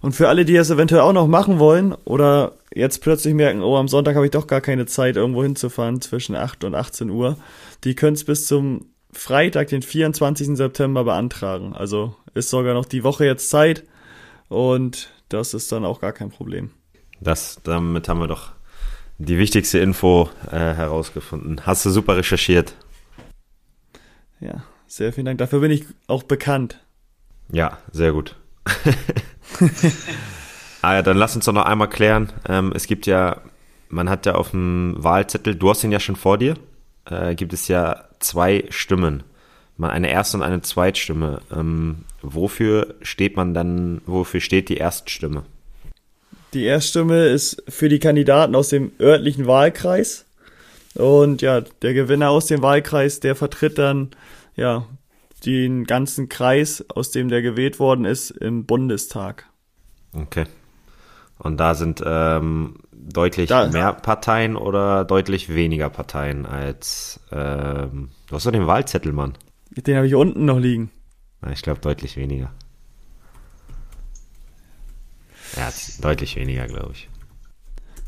Und 0.00 0.14
für 0.14 0.28
alle, 0.28 0.46
die 0.46 0.54
das 0.54 0.70
eventuell 0.70 1.02
auch 1.02 1.12
noch 1.12 1.26
machen 1.26 1.58
wollen 1.58 1.94
oder 2.04 2.52
jetzt 2.74 3.02
plötzlich 3.02 3.34
merken, 3.34 3.62
oh, 3.62 3.76
am 3.76 3.88
Sonntag 3.88 4.16
habe 4.16 4.24
ich 4.24 4.30
doch 4.30 4.46
gar 4.46 4.62
keine 4.62 4.86
Zeit, 4.86 5.16
irgendwo 5.16 5.42
hinzufahren 5.42 6.00
zwischen 6.00 6.36
8 6.36 6.64
und 6.64 6.74
18 6.74 7.10
Uhr, 7.10 7.36
die 7.84 7.94
können 7.94 8.14
es 8.14 8.24
bis 8.24 8.46
zum 8.46 8.86
Freitag, 9.12 9.68
den 9.68 9.82
24. 9.82 10.56
September 10.56 11.04
beantragen. 11.04 11.74
Also 11.74 12.14
ist 12.32 12.48
sogar 12.48 12.72
noch 12.74 12.86
die 12.86 13.04
Woche 13.04 13.26
jetzt 13.26 13.50
Zeit 13.50 13.84
und 14.48 15.10
das 15.30 15.54
ist 15.54 15.72
dann 15.72 15.84
auch 15.84 16.00
gar 16.00 16.12
kein 16.12 16.30
Problem. 16.30 16.70
Das, 17.20 17.60
damit 17.64 18.08
haben 18.08 18.20
wir 18.20 18.28
doch 18.28 18.52
die 19.18 19.38
wichtigste 19.38 19.78
Info 19.78 20.30
äh, 20.50 20.56
herausgefunden. 20.56 21.66
Hast 21.66 21.84
du 21.84 21.90
super 21.90 22.16
recherchiert. 22.16 22.74
Ja, 24.40 24.62
sehr 24.86 25.12
vielen 25.12 25.26
Dank. 25.26 25.38
Dafür 25.38 25.60
bin 25.60 25.70
ich 25.70 25.86
auch 26.06 26.22
bekannt. 26.22 26.78
Ja, 27.50 27.78
sehr 27.92 28.12
gut. 28.12 28.36
ah 30.82 30.94
ja, 30.94 31.02
dann 31.02 31.16
lass 31.16 31.34
uns 31.34 31.46
doch 31.46 31.52
noch 31.52 31.64
einmal 31.64 31.88
klären. 31.88 32.32
Ähm, 32.48 32.72
es 32.74 32.86
gibt 32.86 33.06
ja 33.06 33.42
man 33.90 34.08
hat 34.08 34.26
ja 34.26 34.34
auf 34.34 34.52
dem 34.52 34.94
Wahlzettel, 34.96 35.56
du 35.56 35.68
hast 35.68 35.84
ihn 35.84 35.92
ja 35.92 36.00
schon 36.00 36.16
vor 36.16 36.38
dir, 36.38 36.54
äh, 37.06 37.34
gibt 37.34 37.52
es 37.52 37.68
ja 37.68 38.04
zwei 38.20 38.64
Stimmen. 38.70 39.24
Man 39.80 39.90
eine 39.92 40.10
erste 40.10 40.36
und 40.36 40.42
eine 40.42 40.60
Zweitstimme. 40.60 41.40
Ähm, 41.50 42.04
wofür 42.20 42.96
steht 43.00 43.34
man 43.36 43.54
dann, 43.54 44.02
wofür 44.04 44.40
steht 44.40 44.68
die 44.68 44.76
Erststimme? 44.76 45.44
Die 46.52 46.64
Erststimme 46.64 47.28
ist 47.28 47.62
für 47.66 47.88
die 47.88 47.98
Kandidaten 47.98 48.54
aus 48.54 48.68
dem 48.68 48.92
örtlichen 49.00 49.46
Wahlkreis. 49.46 50.26
Und 50.96 51.40
ja, 51.40 51.62
der 51.62 51.94
Gewinner 51.94 52.28
aus 52.28 52.44
dem 52.44 52.60
Wahlkreis, 52.60 53.20
der 53.20 53.34
vertritt 53.34 53.78
dann 53.78 54.10
ja 54.54 54.84
den 55.46 55.84
ganzen 55.84 56.28
Kreis, 56.28 56.84
aus 56.90 57.10
dem 57.10 57.30
der 57.30 57.40
gewählt 57.40 57.78
worden 57.78 58.04
ist, 58.04 58.32
im 58.32 58.66
Bundestag. 58.66 59.46
Okay. 60.12 60.44
Und 61.38 61.56
da 61.56 61.74
sind 61.74 62.02
ähm, 62.04 62.74
deutlich 62.92 63.48
da, 63.48 63.68
mehr 63.68 63.94
Parteien 63.94 64.56
oder 64.56 65.06
deutlich 65.06 65.54
weniger 65.54 65.88
Parteien 65.88 66.44
als. 66.44 67.18
Ähm, 67.32 68.10
du 68.28 68.36
hast 68.36 68.44
doch 68.44 68.52
den 68.52 68.66
Wahlzettel, 68.66 69.14
Mann. 69.14 69.32
Den 69.70 69.96
habe 69.96 70.06
ich 70.06 70.14
unten 70.14 70.44
noch 70.44 70.58
liegen. 70.58 70.90
Ich 71.52 71.62
glaube 71.62 71.80
deutlich 71.80 72.16
weniger. 72.16 72.52
Ja, 75.56 75.72
deutlich 76.00 76.36
weniger, 76.36 76.66
glaube 76.66 76.92
ich. 76.92 77.08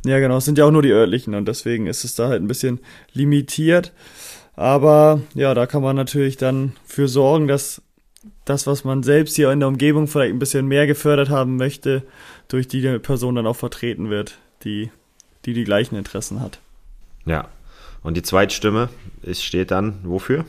Ja, 0.04 0.18
genau, 0.18 0.38
es 0.38 0.44
sind 0.44 0.58
ja 0.58 0.64
auch 0.64 0.70
nur 0.70 0.82
die 0.82 0.90
örtlichen 0.90 1.34
und 1.34 1.46
deswegen 1.46 1.86
ist 1.86 2.04
es 2.04 2.14
da 2.14 2.28
halt 2.28 2.42
ein 2.42 2.48
bisschen 2.48 2.80
limitiert. 3.12 3.92
Aber 4.54 5.22
ja, 5.34 5.54
da 5.54 5.66
kann 5.66 5.82
man 5.82 5.96
natürlich 5.96 6.36
dann 6.36 6.72
für 6.84 7.08
sorgen, 7.08 7.48
dass 7.48 7.80
das, 8.44 8.66
was 8.66 8.84
man 8.84 9.02
selbst 9.02 9.36
hier 9.36 9.50
in 9.50 9.60
der 9.60 9.68
Umgebung 9.68 10.08
vielleicht 10.08 10.34
ein 10.34 10.38
bisschen 10.38 10.66
mehr 10.66 10.86
gefördert 10.86 11.30
haben 11.30 11.56
möchte, 11.56 12.02
durch 12.48 12.68
die 12.68 12.98
Person 12.98 13.36
dann 13.36 13.46
auch 13.46 13.56
vertreten 13.56 14.10
wird, 14.10 14.38
die 14.64 14.90
die, 15.44 15.54
die 15.54 15.64
gleichen 15.64 15.96
Interessen 15.96 16.40
hat. 16.40 16.60
Ja. 17.24 17.48
Und 18.02 18.16
die 18.16 18.22
Zweitstimme 18.22 18.88
ist, 19.22 19.44
steht 19.44 19.70
dann 19.70 20.00
wofür? 20.02 20.44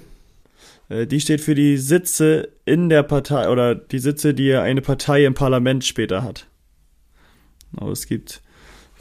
Äh, 0.94 1.08
die 1.08 1.20
steht 1.20 1.42
für 1.42 1.56
die 1.56 1.78
Sitze 1.78 2.50
in 2.66 2.90
der 2.90 3.04
Partei 3.04 3.50
oder 3.50 3.76
die 3.76 4.00
Sitze, 4.00 4.34
die 4.34 4.54
eine 4.54 4.82
Partei 4.82 5.26
im 5.26 5.34
Parlament 5.34 5.84
später 5.84 6.24
hat. 6.24 6.48
Aber 7.76 7.92
es 7.92 8.06
gibt, 8.06 8.42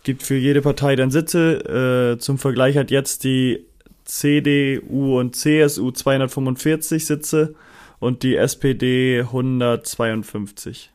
gibt 0.02 0.22
für 0.22 0.37
jede 0.37 0.62
Partei 0.62 0.96
dann 0.96 1.11
Sitze. 1.11 2.14
Äh, 2.14 2.18
zum 2.18 2.38
Vergleich 2.38 2.76
hat 2.76 2.90
jetzt 2.90 3.25
die 3.25 3.66
CDU 4.04 5.18
und 5.20 5.37
CSU 5.37 5.90
245 5.90 7.06
Sitze 7.06 7.54
und 7.99 8.22
die 8.22 8.37
SPD 8.37 9.20
152. 9.20 10.90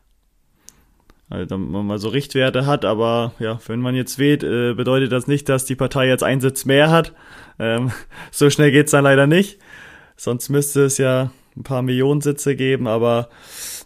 Also, 1.30 1.46
damit 1.46 1.70
man 1.70 1.86
mal 1.86 2.00
so 2.00 2.08
Richtwerte 2.08 2.66
hat, 2.66 2.86
aber 2.86 3.34
ja, 3.40 3.60
wenn 3.68 3.82
man 3.82 3.96
jetzt 3.96 4.18
wählt, 4.18 4.44
äh, 4.44 4.74
bedeutet 4.74 5.12
das 5.12 5.28
nicht, 5.28 5.50
dass 5.50 5.66
die 5.66 5.76
Partei 5.76 6.08
jetzt 6.08 6.24
einen 6.24 6.40
Sitz 6.42 6.64
mehr 6.64 6.90
hat. 6.90 7.14
Ähm, 7.60 7.92
so 8.32 8.50
schnell 8.50 8.72
geht's 8.72 8.92
dann 8.92 9.04
leider 9.04 9.28
nicht. 9.28 9.60
Sonst 10.18 10.50
müsste 10.50 10.84
es 10.84 10.98
ja 10.98 11.32
ein 11.56 11.64
paar 11.64 11.82
Millionen 11.82 12.22
Sitze 12.22 12.56
geben, 12.56 12.88
aber 12.88 13.30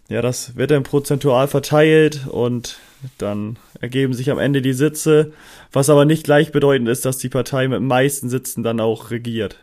ja, 0.10 0.22
das 0.22 0.56
wird 0.56 0.72
dann 0.72 0.84
prozentual 0.84 1.48
verteilt 1.48 2.28
und 2.28 2.80
dann 3.18 3.58
ergeben 3.80 4.14
sich 4.14 4.30
am 4.30 4.40
Ende 4.40 4.62
die 4.62 4.74
Sitze, 4.74 5.34
was 5.72 5.90
aber 5.90 6.06
nicht 6.06 6.24
gleichbedeutend 6.24 6.90
ist, 6.90 7.06
dass 7.06 7.18
die 7.18 7.30
Partei 7.30 7.68
mit 7.68 7.82
meisten 7.82 8.30
Sitzen 8.30 8.64
dann 8.64 8.80
auch 8.80 9.12
regiert. 9.12 9.60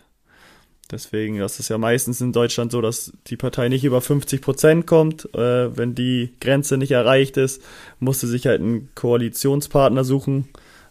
Deswegen, 0.91 1.39
das 1.39 1.61
ist 1.61 1.69
ja 1.69 1.77
meistens 1.77 2.23
in 2.23 2.33
Deutschland 2.33 2.73
so, 2.73 2.81
dass 2.81 3.13
die 3.27 3.37
Partei 3.37 3.69
nicht 3.69 3.85
über 3.85 4.01
50 4.01 4.41
Prozent 4.41 4.87
kommt. 4.87 5.33
Äh, 5.35 5.77
wenn 5.77 5.95
die 5.95 6.33
Grenze 6.41 6.79
nicht 6.79 6.93
erreicht 6.93 7.37
ist, 7.37 7.63
musste 8.01 8.27
sich 8.27 8.47
halt 8.47 8.63
einen 8.63 8.89
Koalitionspartner 8.95 10.03
suchen. 10.03 10.49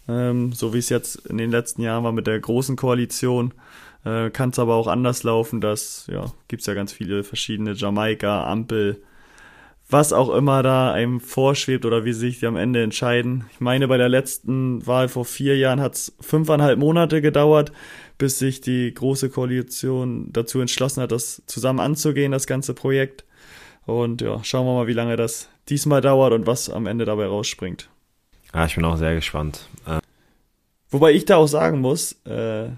Ähm, 0.08 0.54
so 0.54 0.76
wie 0.76 0.78
es 0.78 0.90
jetzt 0.90 1.26
in 1.26 1.40
den 1.40 1.50
letzten 1.50 1.82
Jahren 1.82 2.04
war 2.04 2.12
mit 2.12 2.28
der 2.28 2.40
großen 2.40 2.76
Koalition. 2.76 3.56
Äh, 4.08 4.30
Kann 4.30 4.52
es 4.52 4.60
aber 4.60 4.76
auch 4.76 4.88
anders 4.88 5.24
laufen. 5.24 5.60
Das 5.60 6.08
ja, 6.12 6.32
gibt 6.48 6.66
ja 6.66 6.74
ganz 6.74 6.94
viele 6.94 7.24
verschiedene 7.24 7.74
Jamaika, 7.74 8.46
Ampel, 8.46 9.02
was 9.90 10.14
auch 10.14 10.34
immer 10.34 10.64
da 10.64 10.92
einem 10.92 11.20
vorschwebt 11.20 11.86
oder 11.86 12.06
wie 12.06 12.14
sich 12.14 12.40
die 12.40 12.48
am 12.48 12.56
Ende 12.56 12.84
entscheiden. 12.84 13.46
Ich 13.54 13.60
meine, 13.60 13.88
bei 13.88 13.98
der 13.98 14.10
letzten 14.10 14.86
Wahl 14.86 15.08
vor 15.08 15.26
vier 15.26 15.58
Jahren 15.58 15.82
hat 15.82 15.96
es 15.96 16.16
fünfeinhalb 16.20 16.78
Monate 16.80 17.22
gedauert, 17.22 17.72
bis 18.18 18.40
sich 18.40 18.62
die 18.62 18.94
große 18.94 19.30
Koalition 19.30 20.32
dazu 20.32 20.60
entschlossen 20.60 21.02
hat, 21.02 21.12
das 21.12 21.42
zusammen 21.46 21.80
anzugehen, 21.80 22.32
das 22.32 22.48
ganze 22.48 22.74
Projekt. 22.74 23.24
Und 23.86 24.22
ja, 24.22 24.44
schauen 24.44 24.66
wir 24.66 24.74
mal, 24.74 24.88
wie 24.88 24.94
lange 24.94 25.16
das 25.16 25.50
diesmal 25.70 26.02
dauert 26.02 26.34
und 26.34 26.48
was 26.48 26.70
am 26.70 26.86
Ende 26.86 27.06
dabei 27.06 27.26
rausspringt. 27.26 27.90
Ja, 28.54 28.66
ich 28.66 28.76
bin 28.76 28.86
auch 28.86 28.98
sehr 28.98 29.16
gespannt. 29.16 29.68
Äh 29.86 30.00
Wobei 30.90 31.12
ich 31.12 31.26
da 31.26 31.38
auch 31.38 31.48
sagen 31.48 31.80
muss, 31.80 32.14
äh, 32.26 32.70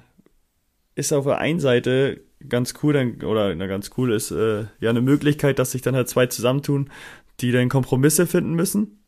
ist 0.96 1.14
auf 1.14 1.26
der 1.26 1.40
einen 1.40 1.60
Seite 1.60 2.22
ganz 2.48 2.74
cool, 2.82 2.94
dann, 2.94 3.22
oder 3.24 3.54
na, 3.56 3.68
ganz 3.68 3.92
cool 3.98 4.14
ist 4.14 4.32
äh, 4.32 4.66
ja 4.80 4.90
eine 4.90 5.02
Möglichkeit, 5.02 5.60
dass 5.60 5.72
sich 5.72 5.82
dann 5.82 5.96
halt 5.96 6.10
zwei 6.10 6.28
zusammentun, 6.28 6.90
die 7.42 7.52
dann 7.52 7.70
Kompromisse 7.70 8.28
finden 8.28 8.54
müssen. 8.54 9.00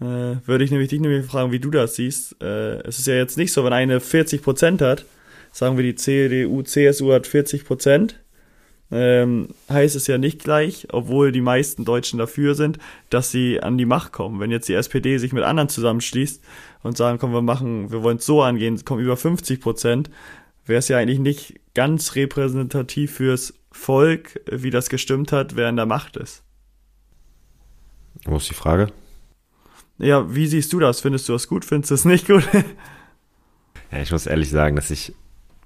Äh, 0.00 0.36
würde 0.46 0.64
ich 0.64 0.70
nämlich 0.70 0.90
dich 0.90 1.00
nämlich 1.00 1.26
fragen, 1.26 1.50
wie 1.50 1.58
du 1.58 1.70
das 1.70 1.96
siehst. 1.96 2.40
Äh, 2.40 2.80
es 2.86 2.98
ist 2.98 3.06
ja 3.06 3.14
jetzt 3.14 3.36
nicht 3.36 3.52
so, 3.52 3.64
wenn 3.64 3.72
eine 3.72 4.00
40 4.00 4.42
Prozent 4.42 4.80
hat, 4.80 5.04
sagen 5.50 5.76
wir 5.76 5.84
die 5.84 5.96
CDU, 5.96 6.62
CSU 6.62 7.12
hat 7.12 7.26
40 7.26 7.64
Prozent, 7.64 8.20
ähm, 8.90 9.48
heißt 9.68 9.96
es 9.96 10.06
ja 10.06 10.16
nicht 10.16 10.42
gleich, 10.42 10.86
obwohl 10.92 11.32
die 11.32 11.40
meisten 11.40 11.84
Deutschen 11.84 12.18
dafür 12.18 12.54
sind, 12.54 12.78
dass 13.10 13.30
sie 13.30 13.60
an 13.60 13.76
die 13.76 13.84
Macht 13.84 14.12
kommen. 14.12 14.40
Wenn 14.40 14.50
jetzt 14.50 14.68
die 14.68 14.74
SPD 14.74 15.18
sich 15.18 15.32
mit 15.32 15.44
anderen 15.44 15.68
zusammenschließt 15.68 16.42
und 16.84 16.96
sagen, 16.96 17.18
komm, 17.18 17.32
wir 17.32 17.42
machen, 17.42 17.90
wir 17.90 18.02
wollen 18.02 18.18
es 18.18 18.26
so 18.26 18.40
angehen, 18.40 18.82
kommen 18.84 19.02
über 19.02 19.16
50 19.16 19.60
Prozent, 19.60 20.10
wäre 20.68 20.78
es 20.78 20.88
ja 20.88 20.98
eigentlich 20.98 21.18
nicht 21.18 21.60
ganz 21.74 22.14
repräsentativ 22.14 23.14
fürs 23.14 23.54
Volk, 23.70 24.40
wie 24.50 24.70
das 24.70 24.88
gestimmt 24.88 25.32
hat, 25.32 25.56
wer 25.56 25.68
in 25.68 25.76
der 25.76 25.86
Macht 25.86 26.16
ist. 26.16 26.42
Wo 28.24 28.36
ist 28.36 28.50
die 28.50 28.54
Frage? 28.54 28.88
Ja, 29.98 30.34
wie 30.34 30.46
siehst 30.46 30.72
du 30.72 30.78
das? 30.78 31.00
Findest 31.00 31.28
du 31.28 31.32
das 31.32 31.48
gut? 31.48 31.64
Findest 31.64 31.90
du 31.90 31.94
es 31.94 32.04
nicht 32.04 32.26
gut? 32.26 32.48
ja, 33.92 33.98
ich 34.00 34.10
muss 34.10 34.26
ehrlich 34.26 34.50
sagen, 34.50 34.76
dass 34.76 34.90
ich 34.90 35.14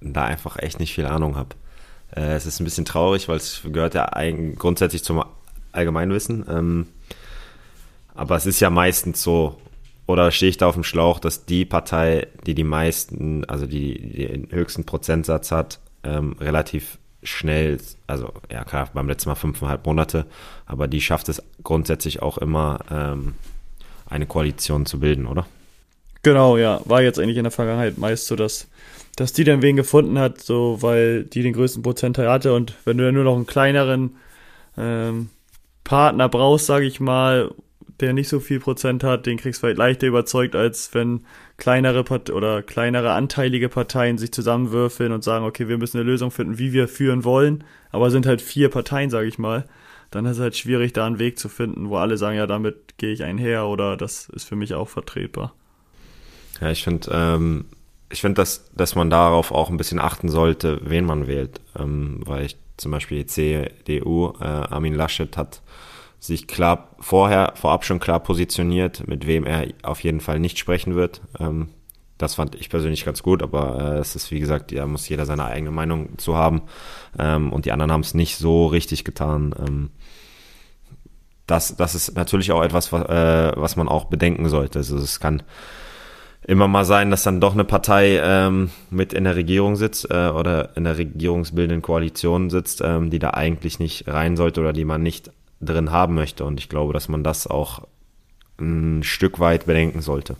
da 0.01 0.25
einfach 0.25 0.59
echt 0.59 0.81
nicht 0.81 0.95
viel 0.95 1.07
Ahnung 1.07 1.37
habe. 1.37 1.55
Äh, 2.15 2.35
es 2.35 2.47
ist 2.47 2.61
ein 2.61 2.65
bisschen 2.65 2.85
traurig, 2.85 3.29
weil 3.29 3.37
es 3.37 3.63
gehört 3.65 3.95
ja 3.95 4.11
grundsätzlich 4.57 5.05
zum 5.05 5.25
Allgemeinwissen. 5.73 6.45
Ähm, 6.49 6.87
aber 8.15 8.37
es 8.37 8.47
ist 8.47 8.61
ja 8.61 8.71
meistens 8.71 9.23
so, 9.23 9.59
oder 10.07 10.31
stehe 10.31 10.51
ich 10.51 10.57
da 10.57 10.67
auf 10.67 10.75
dem 10.75 10.85
Schlauch, 10.85 11.19
dass 11.19 11.45
die 11.45 11.65
Partei, 11.65 12.27
die 12.47 12.55
die 12.55 12.65
meisten, 12.65 13.45
also 13.45 13.67
die, 13.67 14.01
die 14.01 14.27
den 14.27 14.49
höchsten 14.51 14.85
Prozentsatz 14.85 15.51
hat, 15.51 15.81
ähm, 16.05 16.35
relativ 16.41 16.99
schnell, 17.23 17.79
also 18.07 18.33
ja 18.51 18.65
klar, 18.65 18.91
beim 18.93 19.09
letzten 19.09 19.29
Mal 19.29 19.37
fünfeinhalb 19.37 19.87
Monate, 19.87 20.27
aber 20.67 20.89
die 20.89 21.01
schafft 21.01 21.29
es 21.29 21.43
grundsätzlich 21.63 22.21
auch 22.21 22.39
immer, 22.39 22.81
ähm, 22.91 23.35
eine 24.07 24.27
Koalition 24.27 24.87
zu 24.87 25.01
bilden, 25.01 25.27
oder? 25.27 25.47
Genau, 26.23 26.57
ja, 26.57 26.81
war 26.85 27.03
jetzt 27.03 27.19
eigentlich 27.19 27.37
in 27.37 27.45
der 27.45 27.53
Vergangenheit 27.53 27.99
meist 27.99 28.27
so, 28.27 28.37
dass, 28.37 28.69
dass 29.17 29.33
die 29.33 29.45
dann 29.45 29.63
wen 29.63 29.77
gefunden 29.77 30.19
hat, 30.19 30.41
so 30.41 30.79
weil 30.81 31.25
die 31.25 31.43
den 31.43 31.53
größten 31.53 31.83
Prozentteil 31.83 32.29
hatte 32.29 32.55
und 32.55 32.75
wenn 32.85 32.99
du 32.99 33.05
dann 33.05 33.15
nur 33.15 33.25
noch 33.25 33.37
einen 33.37 33.47
kleineren 33.47 34.17
ähm, 34.77 35.31
Partner 35.85 36.29
brauchst, 36.29 36.67
sage 36.67 36.87
ich 36.87 37.01
mal, 37.01 37.53
der 38.03 38.13
nicht 38.13 38.29
so 38.29 38.41
viel 38.41 38.61
Prozent 38.61 39.05
hat, 39.05 39.27
den 39.27 39.39
kriegst 39.39 39.59
du 39.59 39.67
vielleicht 39.67 39.79
leichter 39.79 40.07
überzeugt, 40.09 40.55
als 40.55 40.93
wenn 40.93 41.25
kleinere 41.57 42.05
Part 42.05 42.31
oder 42.31 42.63
kleinere 42.63 43.13
anteilige 43.13 43.69
Parteien 43.69 44.19
sich 44.19 44.33
zusammenwürfeln 44.33 45.13
und 45.13 45.25
sagen, 45.25 45.45
okay, 45.45 45.69
wir 45.69 45.79
müssen 45.79 45.99
eine 45.99 46.11
Lösung 46.11 46.31
finden, 46.31 46.59
wie 46.59 46.73
wir 46.73 46.89
führen 46.89 47.25
wollen, 47.25 47.65
aber 47.91 48.11
sind 48.11 48.27
halt 48.27 48.43
vier 48.43 48.69
Parteien, 48.69 49.09
sage 49.09 49.29
ich 49.29 49.39
mal. 49.39 49.67
Dann 50.11 50.27
ist 50.27 50.37
es 50.37 50.43
halt 50.43 50.57
schwierig, 50.57 50.93
da 50.93 51.07
einen 51.07 51.19
Weg 51.19 51.39
zu 51.39 51.49
finden, 51.49 51.89
wo 51.89 51.97
alle 51.97 52.19
sagen, 52.19 52.37
ja, 52.37 52.47
damit 52.47 52.99
gehe 52.99 53.13
ich 53.13 53.23
einher 53.23 53.67
oder 53.67 53.97
das 53.97 54.29
ist 54.29 54.45
für 54.45 54.57
mich 54.57 54.75
auch 54.75 54.89
vertretbar. 54.89 55.55
Ja, 56.61 56.71
ich 56.71 56.85
finde, 56.85 57.09
ähm, 57.13 57.65
ich 58.11 58.21
finde, 58.21 58.35
dass, 58.35 58.71
dass 58.75 58.95
man 58.95 59.09
darauf 59.09 59.53
auch 59.53 59.71
ein 59.71 59.79
bisschen 59.79 60.01
achten 60.01 60.29
sollte, 60.29 60.81
wen 60.85 61.07
man 61.07 61.27
wählt, 61.29 61.61
ähm, 61.79 62.21
weil 62.27 62.45
ich 62.45 62.57
zum 62.77 62.91
Beispiel 62.91 63.25
die 63.25 63.27
CDU, 63.27 64.35
äh, 64.41 64.45
Armin 64.45 64.95
Laschet 64.95 65.37
hat 65.37 65.63
sich 66.23 66.47
klar 66.47 66.91
vorher, 67.01 67.53
vorab 67.57 67.85
schon 67.85 67.99
klar 67.99 68.21
positioniert, 68.21 69.09
mit 69.09 69.27
wem 69.27 69.45
er 69.45 69.67
auf 69.83 70.05
jeden 70.05 70.21
Fall 70.21 70.39
nicht 70.39 70.57
sprechen 70.57 70.95
wird. 70.95 71.21
Ähm, 71.41 71.71
das 72.17 72.37
fand 72.37 72.55
ich 72.55 72.71
persönlich 72.71 73.05
ganz 73.05 73.25
gut, 73.25 73.43
aber 73.43 73.97
äh, 73.97 73.99
es 73.99 74.15
ist 74.15 74.31
wie 74.31 74.39
gesagt, 74.39 74.71
da 74.71 74.87
muss 74.87 75.09
jeder 75.09 75.27
seine 75.27 75.47
eigene 75.47 75.73
Meinung 75.73 76.17
zu 76.19 76.37
haben. 76.37 76.63
Ähm, 77.19 77.53
und 77.53 77.65
die 77.65 77.73
anderen 77.73 77.91
haben 77.91 78.03
es 78.03 78.15
nicht 78.15 78.37
so 78.37 78.67
richtig 78.67 79.03
getan. 79.03 79.53
Ähm, 79.59 79.91
das, 81.49 81.75
das 81.75 81.97
ist 81.97 82.15
natürlich 82.15 82.53
auch 82.53 82.63
etwas, 82.63 82.93
was, 82.93 83.03
äh, 83.09 83.53
was 83.57 83.75
man 83.75 83.89
auch 83.89 84.05
bedenken 84.05 84.49
sollte. 84.49 84.79
Also 84.79 84.99
es 84.99 85.19
kann 85.19 85.43
immer 86.47 86.69
mal 86.69 86.85
sein, 86.85 87.11
dass 87.11 87.25
dann 87.25 87.41
doch 87.41 87.55
eine 87.55 87.65
Partei 87.65 88.21
ähm, 88.23 88.71
mit 88.91 89.13
in 89.13 89.25
der 89.25 89.35
Regierung 89.35 89.75
sitzt 89.75 90.09
äh, 90.09 90.29
oder 90.29 90.77
in 90.77 90.85
der 90.85 90.99
regierungsbildenden 90.99 91.83
Koalition 91.83 92.49
sitzt, 92.49 92.81
ähm, 92.81 93.11
die 93.11 93.19
da 93.19 93.31
eigentlich 93.31 93.81
nicht 93.81 94.07
rein 94.07 94.37
sollte 94.37 94.61
oder 94.61 94.73
die 94.73 94.85
man 94.85 95.03
nicht 95.03 95.33
drin 95.63 95.91
haben 95.91 96.15
möchte. 96.15 96.45
Und 96.45 96.61
ich 96.61 96.69
glaube, 96.69 96.93
dass 96.93 97.09
man 97.09 97.25
das 97.25 97.47
auch 97.47 97.87
ein 98.59 99.03
Stück 99.03 99.41
weit 99.41 99.67
bedenken 99.67 100.03
sollte. 100.03 100.37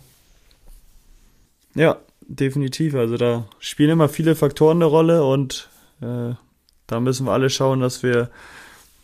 Ja, 1.75 1.97
definitiv. 2.21 2.95
Also 2.95 3.17
da 3.17 3.45
spielen 3.59 3.91
immer 3.91 4.09
viele 4.09 4.35
Faktoren 4.35 4.77
eine 4.77 4.85
Rolle 4.85 5.23
und 5.23 5.69
äh, 6.01 6.33
da 6.87 6.99
müssen 6.99 7.25
wir 7.25 7.31
alle 7.31 7.49
schauen, 7.49 7.79
dass 7.79 8.03
wir 8.03 8.29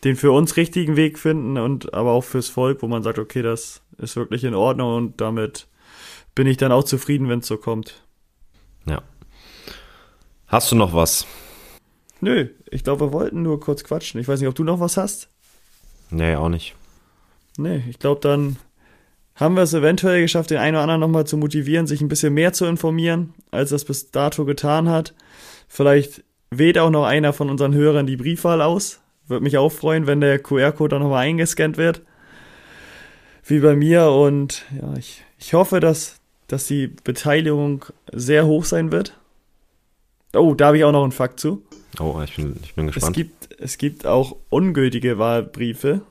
den 0.04 0.16
für 0.16 0.32
uns 0.32 0.56
richtigen 0.56 0.96
Weg 0.96 1.20
finden 1.20 1.58
und 1.58 1.94
aber 1.94 2.12
auch 2.12 2.24
fürs 2.24 2.48
Volk, 2.48 2.82
wo 2.82 2.88
man 2.88 3.04
sagt, 3.04 3.20
okay, 3.20 3.42
das 3.42 3.82
ist 3.98 4.16
wirklich 4.16 4.44
in 4.44 4.56
Ordnung 4.56 4.96
und 4.96 5.22
damit 5.22 5.68
bin 6.36 6.48
ich 6.48 6.58
dann 6.58 6.72
auch 6.72 6.84
zufrieden, 6.84 7.28
wenn 7.28 7.40
es 7.40 7.48
so 7.48 7.58
kommt. 7.58 8.02
Ja. 8.86 9.02
Hast 10.48 10.72
du 10.72 10.76
noch 10.76 10.94
was? 10.94 11.26
Nö, 12.22 12.50
ich 12.70 12.84
glaube, 12.84 13.08
wir 13.08 13.14
wollten 13.14 13.42
nur 13.42 13.60
kurz 13.60 13.84
quatschen. 13.84 14.20
Ich 14.20 14.28
weiß 14.28 14.40
nicht, 14.40 14.50
ob 14.50 14.56
du 14.56 14.64
noch 14.64 14.80
was 14.80 14.98
hast? 14.98 15.30
Nee, 16.12 16.36
auch 16.36 16.50
nicht. 16.50 16.76
Nee, 17.58 17.84
ich 17.90 18.00
glaube, 18.00 18.22
dann 18.22 18.58
haben 19.36 19.56
wir 19.56 19.64
es 19.64 19.74
eventuell 19.74 20.22
geschafft, 20.22 20.50
den 20.50 20.58
einen 20.58 20.76
oder 20.76 20.84
anderen 20.84 21.02
nochmal 21.02 21.26
zu 21.26 21.38
motivieren, 21.38 21.88
sich 21.88 22.02
ein 22.02 22.10
bisschen 22.10 22.34
mehr 22.34 22.54
zu 22.54 22.66
informieren, 22.66 23.34
als 23.52 23.70
das 23.70 23.86
bis 23.86 24.12
dato 24.12 24.46
getan 24.46 24.90
hat. 24.90 25.14
Vielleicht 25.68 26.24
wählt 26.52 26.78
auch 26.78 26.90
noch 26.90 27.06
einer 27.06 27.32
von 27.32 27.50
unseren 27.50 27.74
Hörern 27.74 28.08
die 28.08 28.18
Briefwahl 28.18 28.62
aus. 28.62 29.00
Würde 29.28 29.44
mich 29.44 29.58
auch 29.58 29.72
freuen, 29.72 30.08
wenn 30.08 30.22
der 30.22 30.40
QR-Code 30.40 30.96
dann 30.96 31.04
nochmal 31.04 31.26
eingescannt 31.26 31.78
wird. 31.78 32.02
Wie 33.46 33.60
bei 33.60 33.76
mir. 33.76 34.10
Und 34.10 34.66
ja, 34.82 34.94
ich, 34.98 35.24
ich 35.38 35.54
hoffe, 35.54 35.80
dass, 35.80 36.18
dass 36.48 36.68
die 36.68 36.88
Beteiligung 36.88 37.86
sehr 38.12 38.46
hoch 38.46 38.66
sein 38.66 38.92
wird. 38.92 39.18
Oh, 40.34 40.54
da 40.54 40.68
habe 40.68 40.78
ich 40.78 40.84
auch 40.84 40.92
noch 40.92 41.04
einen 41.04 41.12
Fakt 41.12 41.40
zu. 41.40 41.64
Oh, 42.00 42.22
ich 42.24 42.36
bin, 42.36 42.58
ich 42.64 42.76
bin 42.76 42.88
gespannt. 42.88 43.18
Es 43.18 43.24
gibt, 43.24 43.60
es 43.60 43.78
gibt 43.78 44.06
auch 44.06 44.36
ungültige 44.50 45.18
Wahlbriefe. 45.18 46.02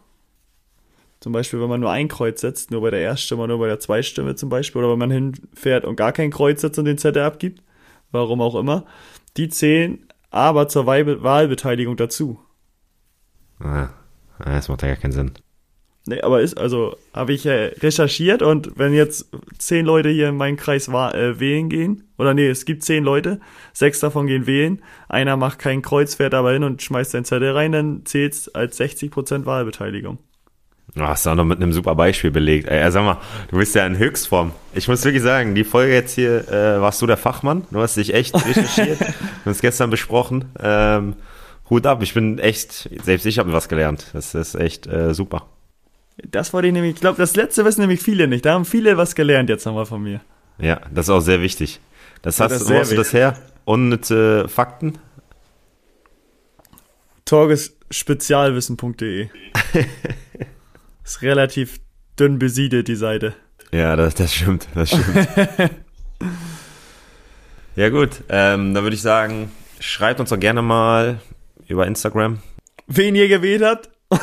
Zum 1.21 1.33
Beispiel, 1.33 1.61
wenn 1.61 1.69
man 1.69 1.81
nur 1.81 1.91
ein 1.91 2.09
Kreuz 2.09 2.41
setzt, 2.41 2.71
nur 2.71 2.81
bei 2.81 2.91
der 2.91 3.01
Erststimme, 3.01 3.49
nur 3.49 3.59
bei 3.59 3.67
der 3.67 3.81
Zweitstimme 3.81 4.37
zum 4.37 4.49
Beispiel, 4.49 4.81
oder 4.81 4.93
wenn 4.93 4.99
man 4.99 5.11
hinfährt 5.11 5.85
und 5.85 5.97
gar 5.97 6.13
kein 6.13 6.31
Kreuz 6.31 6.61
setzt 6.61 6.79
und 6.79 6.85
den 6.85 6.99
Zettel 6.99 7.23
abgibt, 7.23 7.63
warum 8.13 8.41
auch 8.41 8.55
immer, 8.55 8.87
die 9.37 9.49
zählen 9.49 10.07
aber 10.31 10.69
zur 10.69 10.87
Wahlbeteiligung 10.87 11.97
dazu. 11.97 12.39
Ah, 13.59 13.89
das 14.39 14.69
macht 14.69 14.83
ja 14.83 14.89
gar 14.89 14.97
keinen 14.97 15.13
Sinn. 15.13 15.33
Nee, 16.09 16.23
aber 16.23 16.41
ist, 16.41 16.57
also 16.57 16.97
habe 17.13 17.35
ich 17.35 17.45
äh, 17.45 17.73
recherchiert 17.81 18.41
und 18.41 18.79
wenn 18.79 18.95
jetzt 18.95 19.29
zehn 19.59 19.85
Leute 19.85 20.09
hier 20.09 20.31
in 20.31 20.37
meinen 20.37 20.57
Kreis 20.57 20.89
äh, 20.89 21.39
wählen 21.39 21.69
gehen, 21.69 22.09
oder 22.17 22.33
nee, 22.33 22.49
es 22.49 22.65
gibt 22.65 22.83
zehn 22.83 23.05
Leute, 23.05 23.41
sechs 23.75 24.01
davon 24.01 24.27
gehen 24.27 24.47
wählen, 24.47 24.81
einer 25.11 25.37
macht 25.37 25.59
kein 25.59 25.83
Kreuz, 25.83 26.15
fährt 26.15 26.33
aber 26.33 26.53
hin 26.53 26.65
und 26.65 26.81
schmeißt 26.83 27.11
seinen 27.11 27.27
Zettel 27.27 27.53
rein, 27.53 27.73
dann 27.73 28.07
zählt 28.07 28.33
es 28.33 28.55
als 28.55 28.81
60% 28.81 29.45
Wahlbeteiligung. 29.45 30.19
Hast 30.97 31.27
du 31.27 31.31
auch 31.31 31.35
noch 31.35 31.45
mit 31.45 31.59
einem 31.59 31.75
super 31.75 31.95
Beispiel 31.95 32.31
belegt. 32.31 32.67
Ey, 32.67 32.91
sag 32.91 33.05
mal, 33.05 33.19
du 33.51 33.59
bist 33.59 33.75
ja 33.75 33.87
in 33.87 33.99
Höchstform. 33.99 34.53
Ich 34.73 34.89
muss 34.89 35.05
wirklich 35.05 35.23
sagen, 35.23 35.55
die 35.55 35.65
Folge 35.65 35.93
jetzt 35.93 36.15
hier, 36.15 36.49
äh, 36.49 36.81
warst 36.81 37.03
du 37.03 37.07
der 37.07 37.19
Fachmann. 37.19 37.65
Du 37.71 37.81
hast 37.81 37.99
dich 37.99 38.15
echt 38.15 38.35
recherchiert. 38.35 38.99
Wir 39.01 39.07
haben 39.07 39.53
es 39.53 39.61
gestern 39.61 39.91
besprochen. 39.91 40.47
Ähm, 40.59 41.17
Hut 41.71 41.87
ab, 41.87 42.03
ich 42.03 42.15
bin 42.15 42.39
echt, 42.39 42.89
selbst 43.05 43.27
ich 43.27 43.39
habe 43.39 43.53
was 43.53 43.69
gelernt. 43.69 44.07
Das 44.15 44.35
ist 44.35 44.55
echt 44.55 44.87
äh, 44.87 45.13
super. 45.15 45.47
Das 46.25 46.53
wollte 46.53 46.69
ich 46.69 46.75
nämlich, 46.75 46.95
ich 46.95 47.01
glaube, 47.01 47.19
das 47.19 47.37
letzte 47.37 47.65
wissen 47.65 47.81
nämlich 47.81 48.03
viele 48.03 48.27
nicht. 48.27 48.45
Da 48.45 48.55
haben 48.55 48.65
viele 48.65 48.97
was 48.97 49.15
gelernt 49.15 49.49
jetzt 49.49 49.67
nochmal 49.67 49.87
von 49.87 50.03
mir. 50.03 50.21
Ja, 50.59 50.81
das 50.93 51.07
ist 51.07 51.11
auch 51.11 51.21
sehr 51.21 51.41
wichtig. 51.41 51.81
Das 52.23 52.41
hast, 52.41 52.53
ja, 52.53 52.59
das 52.59 52.69
wo 52.69 52.75
hast 52.75 52.93
du 52.93 52.97
das 52.97 53.13
her? 53.13 53.39
Unnütze 53.65 54.49
Fakten? 54.49 54.99
Torgesspezialwissen.de 57.25 59.29
Ist 61.05 61.23
relativ 61.23 61.81
dünn 62.19 62.39
besiedelt, 62.39 62.89
die 62.89 62.97
Seite. 62.97 63.35
Ja, 63.71 63.97
das, 63.97 64.15
das 64.15 64.35
stimmt, 64.35 64.67
das 64.75 64.89
stimmt. 64.89 65.29
ja 67.77 67.89
gut, 67.91 68.23
ähm, 68.29 68.75
dann 68.75 68.83
würde 68.83 68.97
ich 68.97 69.03
sagen, 69.03 69.53
schreibt 69.79 70.21
uns 70.21 70.31
doch 70.31 70.41
gerne 70.41 70.63
mal 70.63 71.21
über 71.67 71.87
Instagram. 71.87 72.41
Wen 72.87 73.15
ihr 73.15 73.29
gewählt 73.29 73.63
habt? 73.63 73.91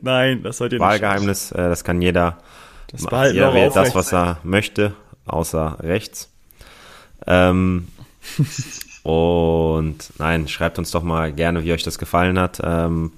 Nein, 0.00 0.42
das 0.42 0.58
sollt 0.58 0.72
ihr 0.72 0.78
nicht. 0.78 0.86
Wahlgeheimnis, 0.86 1.52
äh, 1.52 1.56
das 1.56 1.84
kann 1.84 2.02
jeder. 2.02 2.38
Das 2.90 3.06
behalten 3.06 3.36
jeder 3.36 3.54
wählt 3.54 3.74
das, 3.74 3.94
was 3.94 4.12
er 4.12 4.38
möchte, 4.42 4.94
außer 5.26 5.78
rechts. 5.80 6.30
Ähm, 7.26 7.88
und 9.02 9.96
nein, 10.18 10.48
schreibt 10.48 10.78
uns 10.78 10.90
doch 10.90 11.02
mal 11.02 11.32
gerne, 11.32 11.64
wie 11.64 11.72
euch 11.72 11.82
das 11.82 11.98
gefallen 11.98 12.38
hat. 12.38 12.60
Ähm, 12.62 13.12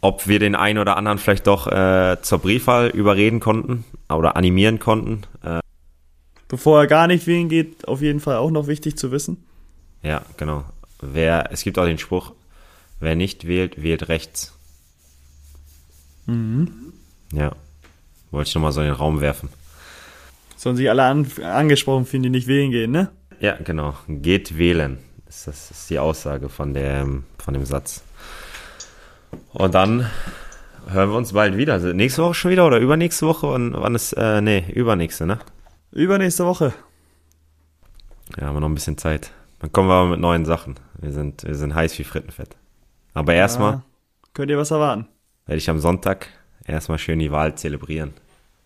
ob 0.00 0.26
wir 0.26 0.38
den 0.38 0.54
einen 0.54 0.78
oder 0.78 0.96
anderen 0.96 1.18
vielleicht 1.18 1.46
doch 1.46 1.66
äh, 1.66 2.16
zur 2.22 2.38
Briefwahl 2.38 2.88
überreden 2.88 3.40
konnten 3.40 3.84
oder 4.08 4.36
animieren 4.36 4.78
konnten. 4.78 5.22
Äh, 5.44 5.60
Bevor 6.48 6.80
er 6.80 6.86
gar 6.86 7.06
nicht 7.06 7.26
wählen 7.26 7.48
geht, 7.48 7.86
auf 7.86 8.00
jeden 8.00 8.20
Fall 8.20 8.36
auch 8.36 8.50
noch 8.50 8.66
wichtig 8.66 8.96
zu 8.96 9.12
wissen. 9.12 9.44
Ja, 10.02 10.22
genau. 10.36 10.64
Wer, 11.00 11.50
es 11.52 11.62
gibt 11.62 11.78
auch 11.78 11.84
den 11.84 11.98
Spruch, 11.98 12.32
wer 12.98 13.14
nicht 13.14 13.46
wählt, 13.46 13.82
wählt 13.82 14.08
rechts. 14.08 14.56
Mhm. 16.30 16.92
Ja. 17.32 17.52
Wollte 18.30 18.48
ich 18.48 18.54
nochmal 18.54 18.72
so 18.72 18.80
in 18.80 18.86
den 18.86 18.94
Raum 18.94 19.20
werfen. 19.20 19.48
Sollen 20.56 20.76
sich 20.76 20.88
alle 20.88 21.04
an, 21.04 21.26
angesprochen 21.42 22.06
fühlen, 22.06 22.22
die 22.22 22.30
nicht 22.30 22.46
wählen 22.46 22.70
gehen, 22.70 22.90
ne? 22.90 23.10
Ja, 23.40 23.56
genau. 23.56 23.94
Geht 24.08 24.56
wählen. 24.58 24.98
Das 25.26 25.46
ist 25.46 25.90
die 25.90 25.98
Aussage 25.98 26.48
von 26.48 26.74
dem, 26.74 27.24
von 27.38 27.54
dem 27.54 27.64
Satz. 27.64 28.02
Und 29.52 29.74
dann 29.74 30.08
hören 30.88 31.10
wir 31.10 31.16
uns 31.16 31.32
bald 31.32 31.56
wieder. 31.56 31.72
Also 31.74 31.92
nächste 31.92 32.22
Woche 32.22 32.34
schon 32.34 32.50
wieder 32.50 32.66
oder 32.66 32.78
übernächste 32.78 33.26
Woche? 33.26 33.46
Und 33.46 33.74
wann 33.74 33.94
ist, 33.94 34.12
äh, 34.12 34.40
nee, 34.40 34.64
übernächste, 34.72 35.26
ne? 35.26 35.38
Übernächste 35.92 36.44
Woche. 36.46 36.72
Ja, 38.38 38.46
haben 38.46 38.56
wir 38.56 38.60
noch 38.60 38.68
ein 38.68 38.74
bisschen 38.74 38.98
Zeit. 38.98 39.32
Dann 39.60 39.72
kommen 39.72 39.88
wir 39.88 39.94
aber 39.94 40.10
mit 40.10 40.20
neuen 40.20 40.44
Sachen. 40.44 40.76
Wir 41.00 41.12
sind, 41.12 41.44
wir 41.44 41.54
sind 41.54 41.74
heiß 41.74 41.98
wie 41.98 42.04
Frittenfett. 42.04 42.56
Aber 43.14 43.32
ja, 43.32 43.40
erstmal. 43.40 43.82
Könnt 44.34 44.50
ihr 44.50 44.58
was 44.58 44.70
erwarten? 44.70 45.08
Werde 45.50 45.58
ich 45.58 45.68
am 45.68 45.80
Sonntag 45.80 46.28
erstmal 46.64 46.98
schön 47.00 47.18
die 47.18 47.32
Wahl 47.32 47.56
zelebrieren. 47.56 48.14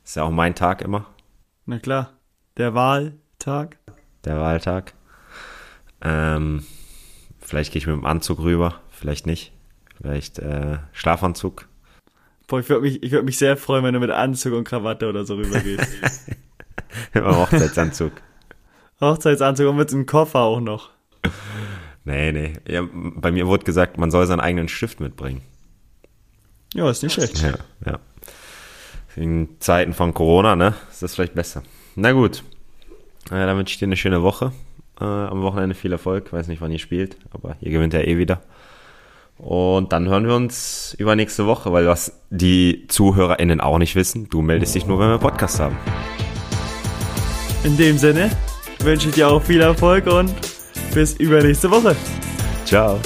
Ist 0.04 0.16
ja 0.16 0.24
auch 0.24 0.30
mein 0.30 0.54
Tag 0.54 0.82
immer. 0.82 1.06
Na 1.64 1.78
klar. 1.78 2.12
Der 2.58 2.74
Wahltag. 2.74 3.78
Der 4.26 4.38
Wahltag. 4.38 4.92
Ähm, 6.02 6.62
vielleicht 7.40 7.72
gehe 7.72 7.80
ich 7.80 7.86
mit 7.86 7.96
dem 7.96 8.04
Anzug 8.04 8.40
rüber, 8.40 8.82
vielleicht 8.90 9.24
nicht. 9.24 9.54
Vielleicht 9.96 10.40
äh, 10.40 10.76
Schlafanzug. 10.92 11.70
Boah, 12.48 12.60
ich 12.60 12.68
würde 12.68 12.82
mich, 12.82 13.02
ich 13.02 13.12
würd 13.12 13.24
mich 13.24 13.38
sehr 13.38 13.56
freuen, 13.56 13.82
wenn 13.82 13.94
du 13.94 14.00
mit 14.00 14.10
Anzug 14.10 14.52
und 14.52 14.64
Krawatte 14.64 15.08
oder 15.08 15.24
so 15.24 15.36
rübergehst. 15.36 15.88
Im 17.14 17.24
Hochzeitsanzug. 17.24 18.12
Hochzeitsanzug 19.00 19.70
und 19.70 19.76
mit 19.76 19.90
einem 19.90 20.04
Koffer 20.04 20.40
auch 20.40 20.60
noch. 20.60 20.90
Nee, 22.04 22.30
nee. 22.32 22.52
Ja, 22.68 22.86
bei 22.92 23.32
mir 23.32 23.46
wurde 23.46 23.64
gesagt, 23.64 23.96
man 23.96 24.10
soll 24.10 24.26
seinen 24.26 24.40
eigenen 24.40 24.68
Stift 24.68 25.00
mitbringen. 25.00 25.40
Ja, 26.74 26.90
ist 26.90 27.02
nicht 27.02 27.14
schlecht. 27.14 27.40
Ja, 27.40 27.54
ja. 27.86 27.98
In 29.16 29.48
Zeiten 29.60 29.94
von 29.94 30.12
Corona, 30.12 30.56
ne, 30.56 30.74
ist 30.90 31.02
das 31.02 31.14
vielleicht 31.14 31.34
besser. 31.34 31.62
Na 31.94 32.12
gut. 32.12 32.42
Äh, 33.26 33.46
dann 33.46 33.56
wünsche 33.56 33.72
ich 33.72 33.78
dir 33.78 33.86
eine 33.86 33.96
schöne 33.96 34.22
Woche. 34.22 34.52
Äh, 35.00 35.04
am 35.04 35.42
Wochenende 35.42 35.74
viel 35.74 35.92
Erfolg. 35.92 36.32
Weiß 36.32 36.48
nicht, 36.48 36.60
wann 36.60 36.72
ihr 36.72 36.80
spielt, 36.80 37.16
aber 37.30 37.56
ihr 37.60 37.70
gewinnt 37.70 37.94
ja 37.94 38.00
eh 38.00 38.18
wieder. 38.18 38.42
Und 39.38 39.92
dann 39.92 40.08
hören 40.08 40.26
wir 40.26 40.34
uns 40.34 40.94
übernächste 40.98 41.46
Woche, 41.46 41.72
weil 41.72 41.86
was 41.86 42.20
die 42.30 42.86
ZuhörerInnen 42.88 43.60
auch 43.60 43.78
nicht 43.78 43.94
wissen, 43.94 44.28
du 44.28 44.42
meldest 44.42 44.74
dich 44.74 44.86
nur, 44.86 44.98
wenn 44.98 45.08
wir 45.08 45.18
Podcast 45.18 45.60
haben. 45.60 45.76
In 47.64 47.76
dem 47.76 47.98
Sinne 47.98 48.30
wünsche 48.80 49.08
ich 49.08 49.14
dir 49.14 49.28
auch 49.28 49.42
viel 49.42 49.60
Erfolg 49.60 50.06
und 50.06 50.32
bis 50.92 51.14
übernächste 51.14 51.70
Woche. 51.70 51.96
Ciao. 52.64 53.00